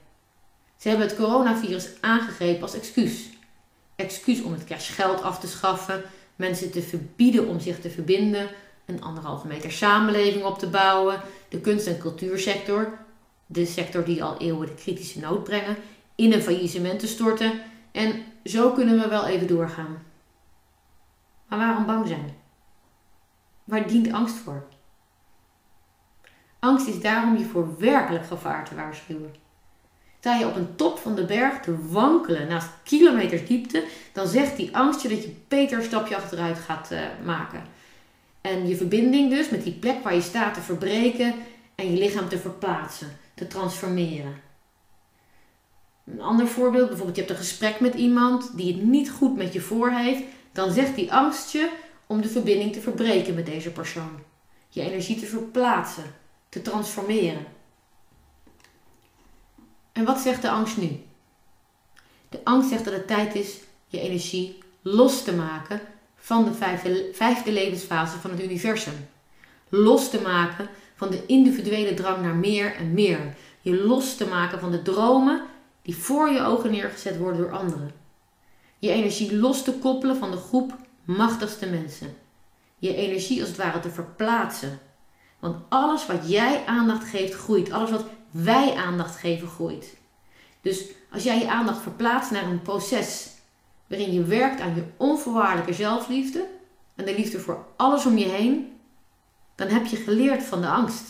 Ze 0.76 0.88
hebben 0.88 1.06
het 1.06 1.16
coronavirus 1.16 1.88
aangegrepen 2.00 2.62
als 2.62 2.74
excuus. 2.74 3.28
Excuus 3.96 4.42
om 4.42 4.52
het 4.52 4.64
cashgeld 4.64 5.22
af 5.22 5.38
te 5.38 5.48
schaffen, 5.48 6.02
mensen 6.36 6.70
te 6.70 6.82
verbieden 6.82 7.48
om 7.48 7.60
zich 7.60 7.80
te 7.80 7.90
verbinden, 7.90 8.48
een 8.86 9.02
anderhalve 9.02 9.46
meter 9.46 9.72
samenleving 9.72 10.44
op 10.44 10.58
te 10.58 10.68
bouwen, 10.68 11.20
de 11.48 11.60
kunst- 11.60 11.86
en 11.86 11.98
cultuursector, 11.98 12.98
de 13.46 13.66
sector 13.66 14.04
die 14.04 14.24
al 14.24 14.38
eeuwen 14.38 14.66
de 14.66 14.74
kritische 14.74 15.20
nood 15.20 15.44
brengen, 15.44 15.76
in 16.14 16.32
een 16.32 16.42
faillissement 16.42 16.98
te 16.98 17.06
storten. 17.06 17.60
En 17.92 18.24
zo 18.44 18.70
kunnen 18.70 18.98
we 18.98 19.08
wel 19.08 19.26
even 19.26 19.46
doorgaan. 19.46 20.02
Maar 21.48 21.58
waarom 21.58 21.86
bang 21.86 22.06
zijn? 22.06 22.34
Waar 23.64 23.86
dient 23.86 24.12
angst 24.12 24.36
voor? 24.36 24.66
Angst 26.58 26.86
is 26.86 27.00
daarom 27.00 27.36
je 27.36 27.44
voor 27.44 27.78
werkelijk 27.78 28.26
gevaar 28.26 28.64
te 28.64 28.74
waarschuwen. 28.74 29.34
Sta 30.18 30.34
je 30.34 30.46
op 30.46 30.56
een 30.56 30.76
top 30.76 30.98
van 30.98 31.14
de 31.14 31.24
berg 31.24 31.60
te 31.60 31.88
wankelen 31.88 32.48
naast 32.48 32.70
kilometers 32.82 33.46
diepte, 33.46 33.84
dan 34.12 34.26
zegt 34.26 34.56
die 34.56 34.76
angst 34.76 35.00
je 35.00 35.08
dat 35.08 35.22
je 35.22 35.36
beter 35.48 35.78
een 35.78 35.84
stapje 35.84 36.16
achteruit 36.16 36.58
gaat 36.58 36.92
uh, 36.92 37.00
maken. 37.24 37.62
En 38.44 38.68
je 38.68 38.76
verbinding 38.76 39.30
dus 39.30 39.48
met 39.50 39.62
die 39.62 39.72
plek 39.72 40.02
waar 40.02 40.14
je 40.14 40.20
staat 40.20 40.54
te 40.54 40.60
verbreken 40.60 41.34
en 41.74 41.90
je 41.90 41.98
lichaam 41.98 42.28
te 42.28 42.38
verplaatsen, 42.38 43.16
te 43.34 43.46
transformeren. 43.46 44.40
Een 46.06 46.20
ander 46.20 46.46
voorbeeld, 46.46 46.88
bijvoorbeeld 46.88 47.16
je 47.16 47.22
hebt 47.22 47.34
een 47.34 47.44
gesprek 47.44 47.80
met 47.80 47.94
iemand 47.94 48.56
die 48.56 48.74
het 48.74 48.82
niet 48.82 49.10
goed 49.10 49.36
met 49.36 49.52
je 49.52 49.60
voor 49.60 49.90
heeft, 49.90 50.22
dan 50.52 50.72
zegt 50.72 50.94
die 50.94 51.12
angst 51.12 51.52
je 51.52 51.70
om 52.06 52.20
de 52.20 52.28
verbinding 52.28 52.72
te 52.72 52.80
verbreken 52.80 53.34
met 53.34 53.46
deze 53.46 53.70
persoon. 53.70 54.20
Je 54.68 54.80
energie 54.80 55.18
te 55.18 55.26
verplaatsen, 55.26 56.14
te 56.48 56.62
transformeren. 56.62 57.46
En 59.92 60.04
wat 60.04 60.18
zegt 60.18 60.42
de 60.42 60.50
angst 60.50 60.76
nu? 60.76 61.00
De 62.28 62.40
angst 62.44 62.68
zegt 62.68 62.84
dat 62.84 62.94
het 62.94 63.06
tijd 63.06 63.34
is 63.34 63.58
je 63.86 64.00
energie 64.00 64.58
los 64.82 65.22
te 65.22 65.34
maken 65.34 65.80
van 66.24 66.44
de 66.44 66.52
vijfde, 67.12 67.52
levensfase 67.52 68.18
van 68.18 68.30
het 68.30 68.42
universum. 68.42 69.08
Los 69.68 70.10
te 70.10 70.20
maken 70.20 70.68
van 70.94 71.10
de 71.10 71.26
individuele 71.26 71.94
drang 71.94 72.22
naar 72.22 72.34
meer 72.34 72.74
en 72.74 72.94
meer. 72.94 73.34
Je 73.60 73.76
los 73.76 74.16
te 74.16 74.26
maken 74.26 74.60
van 74.60 74.70
de 74.70 74.82
dromen 74.82 75.42
die 75.82 75.96
voor 75.96 76.30
je 76.30 76.42
ogen 76.42 76.70
neergezet 76.70 77.18
worden 77.18 77.40
door 77.40 77.52
anderen. 77.52 77.92
Je 78.78 78.90
energie 78.90 79.36
los 79.36 79.62
te 79.62 79.72
koppelen 79.72 80.16
van 80.16 80.30
de 80.30 80.36
groep 80.36 80.76
machtigste 81.04 81.66
mensen. 81.66 82.16
Je 82.78 82.94
energie 82.94 83.40
als 83.40 83.48
het 83.48 83.58
ware 83.58 83.80
te 83.80 83.90
verplaatsen. 83.90 84.78
Want 85.38 85.56
alles 85.68 86.06
wat 86.06 86.28
jij 86.28 86.64
aandacht 86.66 87.08
geeft, 87.08 87.34
groeit. 87.34 87.72
Alles 87.72 87.90
wat 87.90 88.04
wij 88.30 88.74
aandacht 88.74 89.16
geven, 89.16 89.48
groeit. 89.48 89.96
Dus 90.60 90.84
als 91.12 91.22
jij 91.22 91.38
je 91.38 91.50
aandacht 91.50 91.82
verplaatst 91.82 92.30
naar 92.30 92.44
een 92.44 92.62
proces 92.62 93.33
waarin 93.86 94.12
je 94.12 94.24
werkt 94.24 94.60
aan 94.60 94.74
je 94.74 94.84
onvoorwaardelijke 94.96 95.72
zelfliefde 95.72 96.46
en 96.94 97.04
de 97.04 97.14
liefde 97.14 97.40
voor 97.40 97.66
alles 97.76 98.06
om 98.06 98.18
je 98.18 98.28
heen, 98.28 98.72
dan 99.54 99.68
heb 99.68 99.86
je 99.86 99.96
geleerd 99.96 100.42
van 100.42 100.60
de 100.60 100.68
angst. 100.68 101.04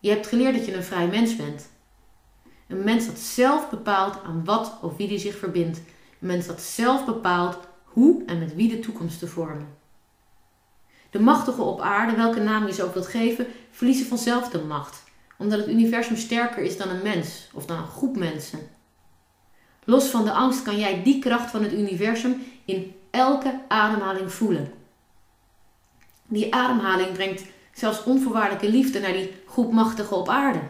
Je 0.00 0.10
hebt 0.10 0.26
geleerd 0.26 0.56
dat 0.56 0.66
je 0.66 0.74
een 0.74 0.82
vrij 0.82 1.08
mens 1.08 1.36
bent. 1.36 1.68
Een 2.66 2.84
mens 2.84 3.06
dat 3.06 3.18
zelf 3.18 3.70
bepaalt 3.70 4.22
aan 4.22 4.44
wat 4.44 4.78
of 4.82 4.96
wie 4.96 5.08
die 5.08 5.18
zich 5.18 5.38
verbindt. 5.38 5.78
Een 6.20 6.26
mens 6.26 6.46
dat 6.46 6.60
zelf 6.60 7.04
bepaalt 7.04 7.58
hoe 7.84 8.22
en 8.26 8.38
met 8.38 8.54
wie 8.54 8.68
de 8.68 8.80
toekomst 8.80 9.18
te 9.18 9.26
vormen. 9.26 9.76
De 11.10 11.20
machtigen 11.20 11.64
op 11.64 11.80
aarde, 11.80 12.16
welke 12.16 12.40
naam 12.40 12.66
je 12.66 12.72
ze 12.72 12.84
ook 12.84 12.94
wilt 12.94 13.06
geven, 13.06 13.46
verliezen 13.70 14.06
vanzelf 14.06 14.48
de 14.48 14.58
macht, 14.58 15.02
omdat 15.38 15.58
het 15.58 15.68
universum 15.68 16.16
sterker 16.16 16.62
is 16.62 16.76
dan 16.76 16.88
een 16.88 17.02
mens 17.02 17.48
of 17.52 17.66
dan 17.66 17.78
een 17.78 17.86
groep 17.86 18.16
mensen. 18.16 18.58
Los 19.88 20.06
van 20.08 20.24
de 20.24 20.32
angst 20.32 20.62
kan 20.62 20.78
jij 20.78 21.02
die 21.02 21.18
kracht 21.18 21.50
van 21.50 21.62
het 21.62 21.72
universum 21.72 22.42
in 22.64 22.94
elke 23.10 23.60
ademhaling 23.68 24.32
voelen. 24.32 24.72
Die 26.26 26.54
ademhaling 26.54 27.12
brengt 27.12 27.44
zelfs 27.72 28.04
onvoorwaardelijke 28.04 28.70
liefde 28.70 29.00
naar 29.00 29.12
die 29.12 29.32
groep 29.46 29.72
machtigen 29.72 30.16
op 30.16 30.28
aarde. 30.28 30.60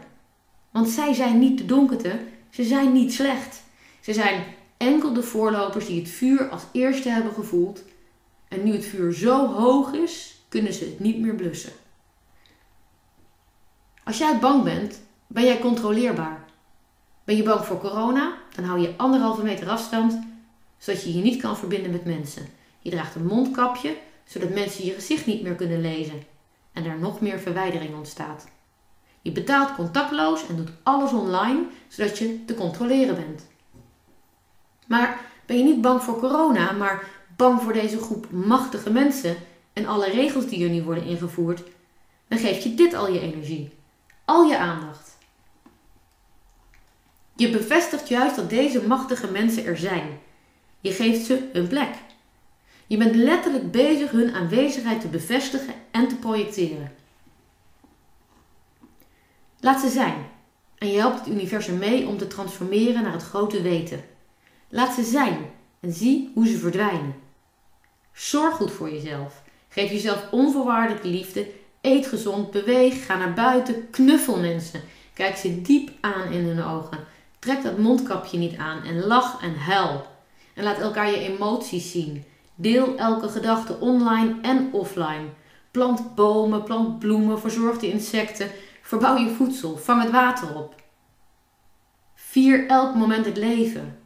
Want 0.70 0.88
zij 0.88 1.14
zijn 1.14 1.38
niet 1.38 1.58
de 1.58 1.64
donkerte, 1.64 2.20
ze 2.50 2.64
zijn 2.64 2.92
niet 2.92 3.12
slecht. 3.12 3.62
Ze 4.00 4.12
zijn 4.12 4.44
enkel 4.76 5.12
de 5.12 5.22
voorlopers 5.22 5.86
die 5.86 6.00
het 6.00 6.10
vuur 6.10 6.48
als 6.48 6.62
eerste 6.72 7.08
hebben 7.08 7.32
gevoeld. 7.32 7.82
En 8.48 8.64
nu 8.64 8.72
het 8.72 8.84
vuur 8.84 9.12
zo 9.12 9.46
hoog 9.46 9.92
is, 9.92 10.40
kunnen 10.48 10.72
ze 10.72 10.84
het 10.84 11.00
niet 11.00 11.18
meer 11.18 11.34
blussen. 11.34 11.72
Als 14.04 14.18
jij 14.18 14.38
bang 14.38 14.62
bent, 14.64 15.00
ben 15.26 15.44
jij 15.44 15.58
controleerbaar. 15.58 16.44
Ben 17.24 17.36
je 17.36 17.42
bang 17.42 17.64
voor 17.64 17.78
corona, 17.78 18.36
dan 18.58 18.66
hou 18.66 18.80
je 18.80 18.94
anderhalve 18.96 19.42
meter 19.42 19.68
afstand, 19.68 20.18
zodat 20.78 21.02
je 21.02 21.14
je 21.16 21.22
niet 21.22 21.40
kan 21.40 21.56
verbinden 21.56 21.90
met 21.90 22.04
mensen. 22.04 22.46
Je 22.78 22.90
draagt 22.90 23.14
een 23.14 23.26
mondkapje, 23.26 23.96
zodat 24.24 24.48
mensen 24.48 24.84
je 24.84 24.92
gezicht 24.92 25.26
niet 25.26 25.42
meer 25.42 25.54
kunnen 25.54 25.80
lezen 25.80 26.22
en 26.72 26.84
er 26.84 26.98
nog 26.98 27.20
meer 27.20 27.38
verwijdering 27.38 27.94
ontstaat. 27.94 28.48
Je 29.22 29.32
betaalt 29.32 29.74
contactloos 29.74 30.46
en 30.46 30.56
doet 30.56 30.70
alles 30.82 31.12
online, 31.12 31.66
zodat 31.88 32.18
je 32.18 32.44
te 32.44 32.54
controleren 32.54 33.14
bent. 33.14 33.46
Maar 34.86 35.20
ben 35.46 35.58
je 35.58 35.64
niet 35.64 35.80
bang 35.80 36.02
voor 36.02 36.18
corona, 36.18 36.72
maar 36.72 37.08
bang 37.36 37.62
voor 37.62 37.72
deze 37.72 37.98
groep 37.98 38.30
machtige 38.30 38.90
mensen 38.90 39.36
en 39.72 39.86
alle 39.86 40.10
regels 40.10 40.46
die 40.46 40.64
er 40.64 40.70
nu 40.70 40.82
worden 40.82 41.04
ingevoerd, 41.04 41.62
dan 42.28 42.38
geeft 42.38 42.62
je 42.62 42.74
dit 42.74 42.94
al 42.94 43.12
je 43.12 43.20
energie, 43.20 43.70
al 44.24 44.44
je 44.44 44.58
aandacht. 44.58 45.07
Je 47.38 47.50
bevestigt 47.50 48.08
juist 48.08 48.36
dat 48.36 48.50
deze 48.50 48.82
machtige 48.86 49.30
mensen 49.30 49.64
er 49.64 49.76
zijn. 49.76 50.18
Je 50.80 50.92
geeft 50.92 51.26
ze 51.26 51.48
hun 51.52 51.68
plek. 51.68 51.94
Je 52.86 52.96
bent 52.96 53.14
letterlijk 53.14 53.70
bezig 53.70 54.10
hun 54.10 54.34
aanwezigheid 54.34 55.00
te 55.00 55.08
bevestigen 55.08 55.74
en 55.90 56.08
te 56.08 56.16
projecteren. 56.16 56.92
Laat 59.60 59.80
ze 59.80 59.88
zijn. 59.88 60.26
En 60.78 60.88
je 60.90 60.98
helpt 60.98 61.18
het 61.18 61.28
universum 61.28 61.78
mee 61.78 62.06
om 62.06 62.18
te 62.18 62.26
transformeren 62.26 63.02
naar 63.02 63.12
het 63.12 63.22
grote 63.22 63.62
weten. 63.62 64.04
Laat 64.68 64.94
ze 64.94 65.02
zijn 65.02 65.50
en 65.80 65.92
zie 65.92 66.30
hoe 66.34 66.46
ze 66.46 66.58
verdwijnen. 66.58 67.14
Zorg 68.12 68.54
goed 68.54 68.70
voor 68.70 68.90
jezelf. 68.90 69.42
Geef 69.68 69.90
jezelf 69.90 70.30
onvoorwaardelijke 70.30 71.08
liefde. 71.08 71.50
Eet 71.80 72.06
gezond, 72.06 72.50
beweeg, 72.50 73.06
ga 73.06 73.18
naar 73.18 73.34
buiten, 73.34 73.90
knuffel 73.90 74.38
mensen. 74.38 74.80
Kijk 75.14 75.36
ze 75.36 75.62
diep 75.62 75.90
aan 76.00 76.32
in 76.32 76.44
hun 76.44 76.62
ogen. 76.62 77.16
Trek 77.38 77.62
dat 77.62 77.78
mondkapje 77.78 78.38
niet 78.38 78.56
aan 78.56 78.82
en 78.82 79.06
lach 79.06 79.42
en 79.42 79.56
huil. 79.56 80.06
En 80.54 80.64
laat 80.64 80.78
elkaar 80.78 81.10
je 81.10 81.18
emoties 81.18 81.90
zien. 81.90 82.24
Deel 82.54 82.96
elke 82.96 83.28
gedachte 83.28 83.80
online 83.80 84.36
en 84.42 84.68
offline. 84.72 85.28
Plant 85.70 86.14
bomen, 86.14 86.62
plant 86.62 86.98
bloemen, 86.98 87.40
verzorg 87.40 87.78
de 87.78 87.90
insecten. 87.90 88.50
Verbouw 88.82 89.16
je 89.16 89.30
voedsel, 89.30 89.76
vang 89.76 90.02
het 90.02 90.10
water 90.10 90.56
op. 90.56 90.74
Vier 92.14 92.66
elk 92.66 92.94
moment 92.94 93.24
het 93.24 93.36
leven. 93.36 93.98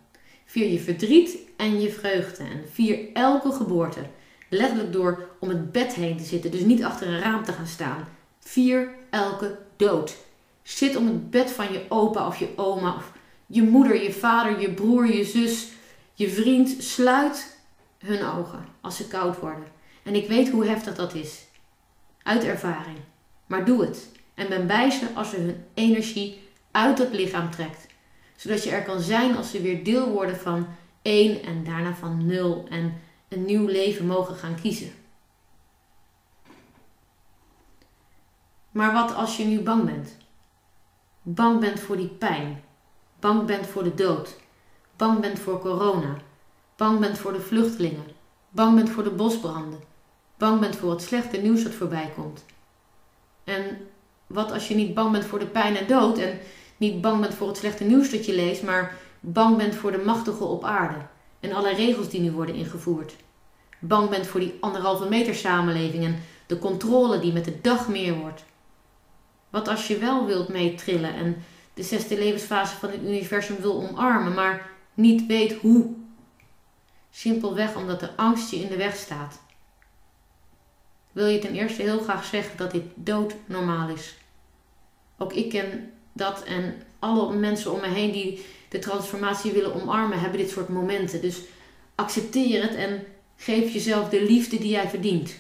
Vier 0.44 0.68
je 0.68 0.80
verdriet 0.80 1.38
en 1.56 1.80
je 1.80 1.90
vreugde. 1.90 2.42
En 2.42 2.64
vier 2.72 3.12
elke 3.12 3.52
geboorte. 3.52 4.00
Letterlijk 4.48 4.92
door 4.92 5.28
om 5.40 5.48
het 5.48 5.72
bed 5.72 5.94
heen 5.94 6.16
te 6.16 6.24
zitten, 6.24 6.50
dus 6.50 6.60
niet 6.60 6.84
achter 6.84 7.08
een 7.08 7.20
raam 7.20 7.44
te 7.44 7.52
gaan 7.52 7.66
staan. 7.66 8.08
Vier 8.38 8.94
elke 9.10 9.58
dood. 9.76 10.16
Zit 10.62 10.96
om 10.96 11.06
het 11.06 11.30
bed 11.30 11.50
van 11.50 11.72
je 11.72 11.84
opa 11.88 12.26
of 12.26 12.38
je 12.38 12.48
oma 12.56 12.94
of 12.96 13.12
je 13.52 13.62
moeder, 13.62 14.02
je 14.02 14.12
vader, 14.12 14.60
je 14.60 14.70
broer, 14.70 15.06
je 15.06 15.24
zus, 15.24 15.68
je 16.14 16.30
vriend. 16.30 16.82
Sluit 16.82 17.58
hun 17.98 18.24
ogen 18.24 18.64
als 18.80 18.96
ze 18.96 19.08
koud 19.08 19.38
worden. 19.38 19.66
En 20.02 20.14
ik 20.14 20.28
weet 20.28 20.50
hoe 20.50 20.66
heftig 20.66 20.94
dat 20.94 21.14
is. 21.14 21.44
Uit 22.22 22.44
ervaring. 22.44 22.98
Maar 23.46 23.64
doe 23.64 23.80
het. 23.80 24.08
En 24.34 24.48
ben 24.48 24.66
bij 24.66 24.90
ze 24.90 25.06
als 25.14 25.30
ze 25.30 25.36
hun 25.36 25.64
energie 25.74 26.48
uit 26.70 26.98
het 26.98 27.12
lichaam 27.12 27.50
trekt. 27.50 27.86
Zodat 28.36 28.64
je 28.64 28.70
er 28.70 28.82
kan 28.82 29.00
zijn 29.00 29.36
als 29.36 29.50
ze 29.50 29.62
weer 29.62 29.84
deel 29.84 30.08
worden 30.10 30.36
van 30.36 30.66
één 31.02 31.42
en 31.42 31.64
daarna 31.64 31.94
van 31.94 32.26
nul. 32.26 32.66
En 32.68 33.00
een 33.28 33.44
nieuw 33.44 33.66
leven 33.66 34.06
mogen 34.06 34.34
gaan 34.34 34.60
kiezen. 34.60 34.92
Maar 38.70 38.92
wat 38.92 39.14
als 39.14 39.36
je 39.36 39.44
nu 39.44 39.60
bang 39.60 39.84
bent? 39.84 40.16
Bang 41.22 41.60
bent 41.60 41.80
voor 41.80 41.96
die 41.96 42.08
pijn. 42.08 42.62
Bang 43.22 43.46
bent 43.46 43.66
voor 43.66 43.82
de 43.82 43.94
dood. 43.94 44.36
Bang 44.96 45.20
bent 45.20 45.38
voor 45.38 45.60
corona. 45.60 46.16
Bang 46.76 47.00
bent 47.00 47.18
voor 47.18 47.32
de 47.32 47.40
vluchtelingen. 47.40 48.06
Bang 48.50 48.74
bent 48.74 48.90
voor 48.90 49.04
de 49.04 49.10
bosbranden. 49.10 49.80
bang 50.36 50.60
bent 50.60 50.76
voor 50.76 50.90
het 50.90 51.02
slechte 51.02 51.36
nieuws 51.36 51.62
dat 51.62 51.72
voorbij 51.72 52.12
komt? 52.14 52.44
En 53.44 53.78
wat 54.26 54.52
als 54.52 54.68
je 54.68 54.74
niet 54.74 54.94
bang 54.94 55.12
bent 55.12 55.24
voor 55.24 55.38
de 55.38 55.46
pijn 55.46 55.76
en 55.76 55.86
dood 55.86 56.18
en 56.18 56.38
niet 56.76 57.00
bang 57.00 57.20
bent 57.20 57.34
voor 57.34 57.48
het 57.48 57.56
slechte 57.56 57.84
nieuws 57.84 58.10
dat 58.10 58.26
je 58.26 58.34
leest, 58.34 58.62
maar 58.62 58.96
bang 59.20 59.56
bent 59.56 59.74
voor 59.74 59.92
de 59.92 60.02
machtige 60.04 60.44
op 60.44 60.64
aarde 60.64 60.98
en 61.40 61.52
alle 61.52 61.74
regels 61.74 62.08
die 62.08 62.20
nu 62.20 62.30
worden 62.30 62.54
ingevoerd? 62.54 63.16
Bang 63.78 64.10
bent 64.10 64.26
voor 64.26 64.40
die 64.40 64.56
anderhalve 64.60 65.08
meter 65.08 65.34
samenleving 65.34 66.04
en 66.04 66.22
de 66.46 66.58
controle 66.58 67.18
die 67.18 67.32
met 67.32 67.44
de 67.44 67.60
dag 67.60 67.88
meer 67.88 68.14
wordt? 68.14 68.44
Wat 69.50 69.68
als 69.68 69.86
je 69.86 69.98
wel 69.98 70.26
wilt 70.26 70.48
meetrillen 70.48 71.14
en 71.14 71.44
de 71.74 71.82
zesde 71.82 72.18
levensfase 72.18 72.76
van 72.76 72.90
het 72.90 73.00
universum 73.00 73.56
wil 73.56 73.88
omarmen, 73.88 74.34
maar 74.34 74.70
niet 74.94 75.26
weet 75.26 75.52
hoe? 75.52 75.94
Simpelweg 77.10 77.76
omdat 77.76 78.00
de 78.00 78.16
angst 78.16 78.50
je 78.50 78.56
in 78.56 78.68
de 78.68 78.76
weg 78.76 78.96
staat. 78.96 79.40
Wil 81.12 81.26
je 81.26 81.38
ten 81.38 81.54
eerste 81.54 81.82
heel 81.82 82.00
graag 82.00 82.24
zeggen 82.24 82.56
dat 82.56 82.70
dit 82.70 82.84
doodnormaal 82.94 83.88
is. 83.88 84.16
Ook 85.18 85.32
ik 85.32 85.48
ken 85.48 85.92
dat 86.12 86.44
en 86.44 86.82
alle 86.98 87.34
mensen 87.34 87.72
om 87.72 87.80
me 87.80 87.88
heen 87.88 88.12
die 88.12 88.44
de 88.68 88.78
transformatie 88.78 89.52
willen 89.52 89.74
omarmen, 89.74 90.20
hebben 90.20 90.38
dit 90.38 90.50
soort 90.50 90.68
momenten. 90.68 91.20
Dus 91.20 91.40
accepteer 91.94 92.62
het 92.62 92.74
en 92.74 93.04
geef 93.36 93.72
jezelf 93.72 94.08
de 94.08 94.22
liefde 94.22 94.58
die 94.58 94.70
jij 94.70 94.88
verdient. 94.88 95.36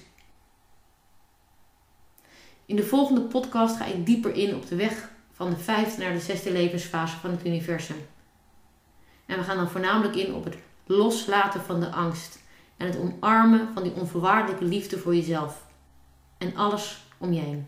In 2.66 2.76
de 2.76 2.84
volgende 2.84 3.20
podcast 3.20 3.76
ga 3.76 3.84
ik 3.84 4.06
dieper 4.06 4.34
in 4.34 4.54
op 4.54 4.68
de 4.68 4.76
weg 4.76 5.11
van 5.32 5.50
de 5.50 5.56
vijfde 5.56 6.02
naar 6.02 6.12
de 6.12 6.20
zesde 6.20 6.52
levensfase 6.52 7.16
van 7.16 7.30
het 7.30 7.46
universum. 7.46 8.06
En 9.26 9.38
we 9.38 9.44
gaan 9.44 9.56
dan 9.56 9.70
voornamelijk 9.70 10.16
in 10.16 10.34
op 10.34 10.44
het 10.44 10.56
loslaten 10.86 11.60
van 11.60 11.80
de 11.80 11.90
angst 11.90 12.38
en 12.76 12.86
het 12.86 12.98
omarmen 12.98 13.68
van 13.74 13.82
die 13.82 13.92
onvoorwaardelijke 13.92 14.64
liefde 14.64 14.98
voor 14.98 15.14
jezelf 15.14 15.66
en 16.38 16.56
alles 16.56 17.04
om 17.18 17.32
je 17.32 17.40
heen. 17.40 17.66